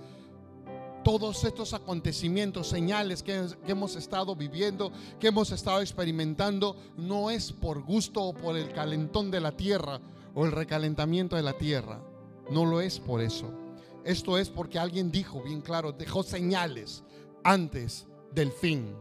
[1.07, 4.91] Todos estos acontecimientos, señales que, hemos estado viviendo,
[5.21, 10.01] que hemos estado experimentando, no es por gusto o por el calentón de la tierra
[10.35, 12.03] o el recalentamiento de la tierra.
[12.51, 13.53] No lo es por eso.
[14.05, 17.05] Esto es porque alguien dijo bien claro, dejó señales
[17.45, 18.05] antes
[18.35, 18.93] del fin.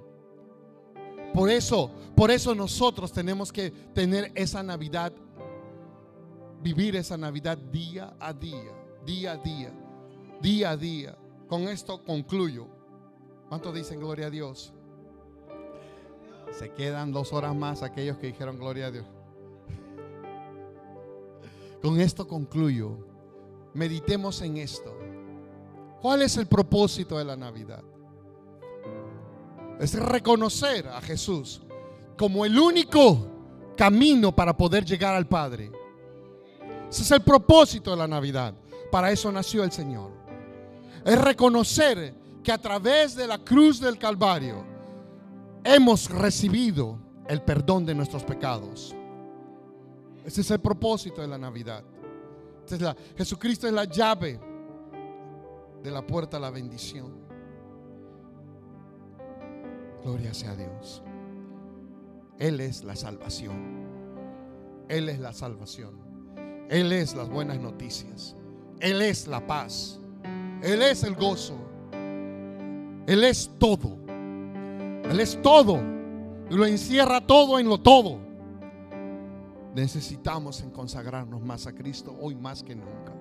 [1.34, 5.12] Por eso, por eso nosotros tenemos que tener esa Navidad,
[6.62, 8.72] vivir esa Navidad día a día,
[9.03, 9.74] día a día,
[10.39, 11.18] día a día.
[11.48, 12.68] Con esto concluyo.
[13.50, 14.74] ¿Cuántos dicen gloria a Dios?
[16.52, 19.06] Se quedan dos horas más aquellos que dijeron gloria a Dios.
[21.82, 22.98] Con esto concluyo.
[23.74, 24.98] Meditemos en esto.
[26.02, 27.84] ¿Cuál es el propósito de la Navidad?
[29.80, 31.62] Es reconocer a Jesús
[32.18, 33.28] como el único
[33.76, 35.72] camino para poder llegar al Padre.
[36.89, 38.54] Ese es el propósito de la Navidad.
[38.91, 40.25] Para eso nació el Señor.
[41.06, 44.66] Es reconocer que a través de la cruz del Calvario
[45.64, 48.95] hemos recibido el perdón de nuestros pecados.
[50.26, 51.84] Ese es el propósito de la Navidad.
[53.16, 54.39] Jesucristo es la llave
[55.84, 57.14] de la puerta a la bendición.
[60.03, 61.03] Gloria sea Dios.
[62.39, 63.86] Él es la salvación.
[64.88, 65.99] Él es la salvación.
[66.70, 68.36] Él es las buenas noticias.
[68.80, 69.99] Él es la paz.
[70.66, 71.55] Él es el gozo.
[73.05, 73.97] Él es todo.
[74.07, 75.80] Él es todo.
[76.49, 78.18] Y lo encierra todo en lo todo.
[79.76, 83.13] Necesitamos en consagrarnos más a Cristo hoy más que nunca.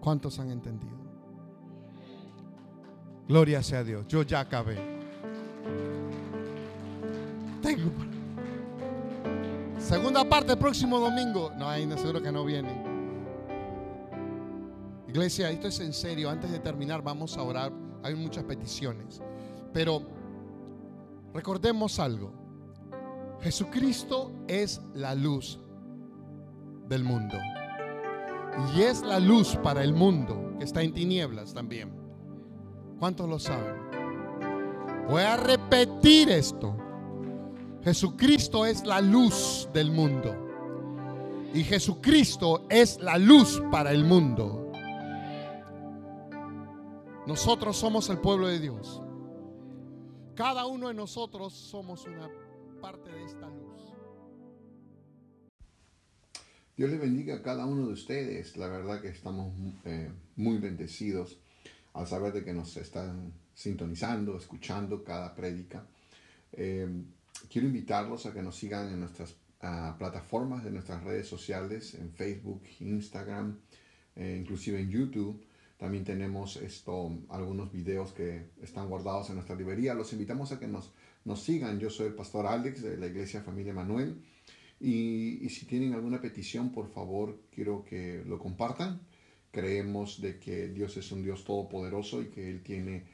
[0.00, 0.94] ¿Cuántos han entendido?
[3.26, 4.06] Gloria sea Dios.
[4.06, 4.76] Yo ya acabé.
[7.60, 7.90] Tengo.
[9.80, 11.50] Segunda parte próximo domingo.
[11.56, 12.85] No, ahí seguro que no vienen.
[15.16, 16.28] Iglesia, esto es en serio.
[16.28, 17.72] Antes de terminar, vamos a orar.
[18.02, 19.22] Hay muchas peticiones.
[19.72, 20.02] Pero
[21.32, 22.34] recordemos algo.
[23.40, 25.58] Jesucristo es la luz
[26.86, 27.38] del mundo.
[28.76, 31.90] Y es la luz para el mundo que está en tinieblas también.
[32.98, 33.74] ¿Cuántos lo saben?
[35.08, 36.76] Voy a repetir esto.
[37.82, 40.36] Jesucristo es la luz del mundo.
[41.54, 44.65] Y Jesucristo es la luz para el mundo.
[47.26, 49.02] Nosotros somos el pueblo de Dios.
[50.36, 52.30] Cada uno de nosotros somos una
[52.80, 53.92] parte de esta luz.
[56.76, 58.56] Dios le bendiga a cada uno de ustedes.
[58.56, 59.52] La verdad que estamos
[59.84, 61.36] eh, muy bendecidos
[61.94, 65.84] al saber de que nos están sintonizando, escuchando cada prédica.
[66.52, 66.86] Eh,
[67.50, 69.34] quiero invitarlos a que nos sigan en nuestras
[69.98, 73.58] plataformas de nuestras redes sociales, en Facebook, Instagram,
[74.14, 75.42] eh, inclusive en YouTube.
[75.76, 79.94] También tenemos esto, algunos videos que están guardados en nuestra librería.
[79.94, 80.92] Los invitamos a que nos,
[81.24, 81.78] nos sigan.
[81.78, 84.22] Yo soy el pastor Alex de la Iglesia Familia Manuel.
[84.80, 89.00] Y, y si tienen alguna petición, por favor, quiero que lo compartan.
[89.50, 93.04] Creemos de que Dios es un Dios todopoderoso y que Él tiene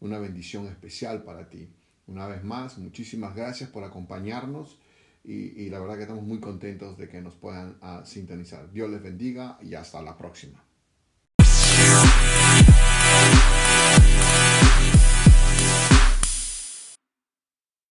[0.00, 1.68] una bendición especial para ti.
[2.06, 4.78] Una vez más, muchísimas gracias por acompañarnos
[5.24, 8.72] y, la verdad que estamos muy contentos de que nos puedan ah, sintonizar.
[8.72, 10.64] Dios les bendiga y hasta la próxima.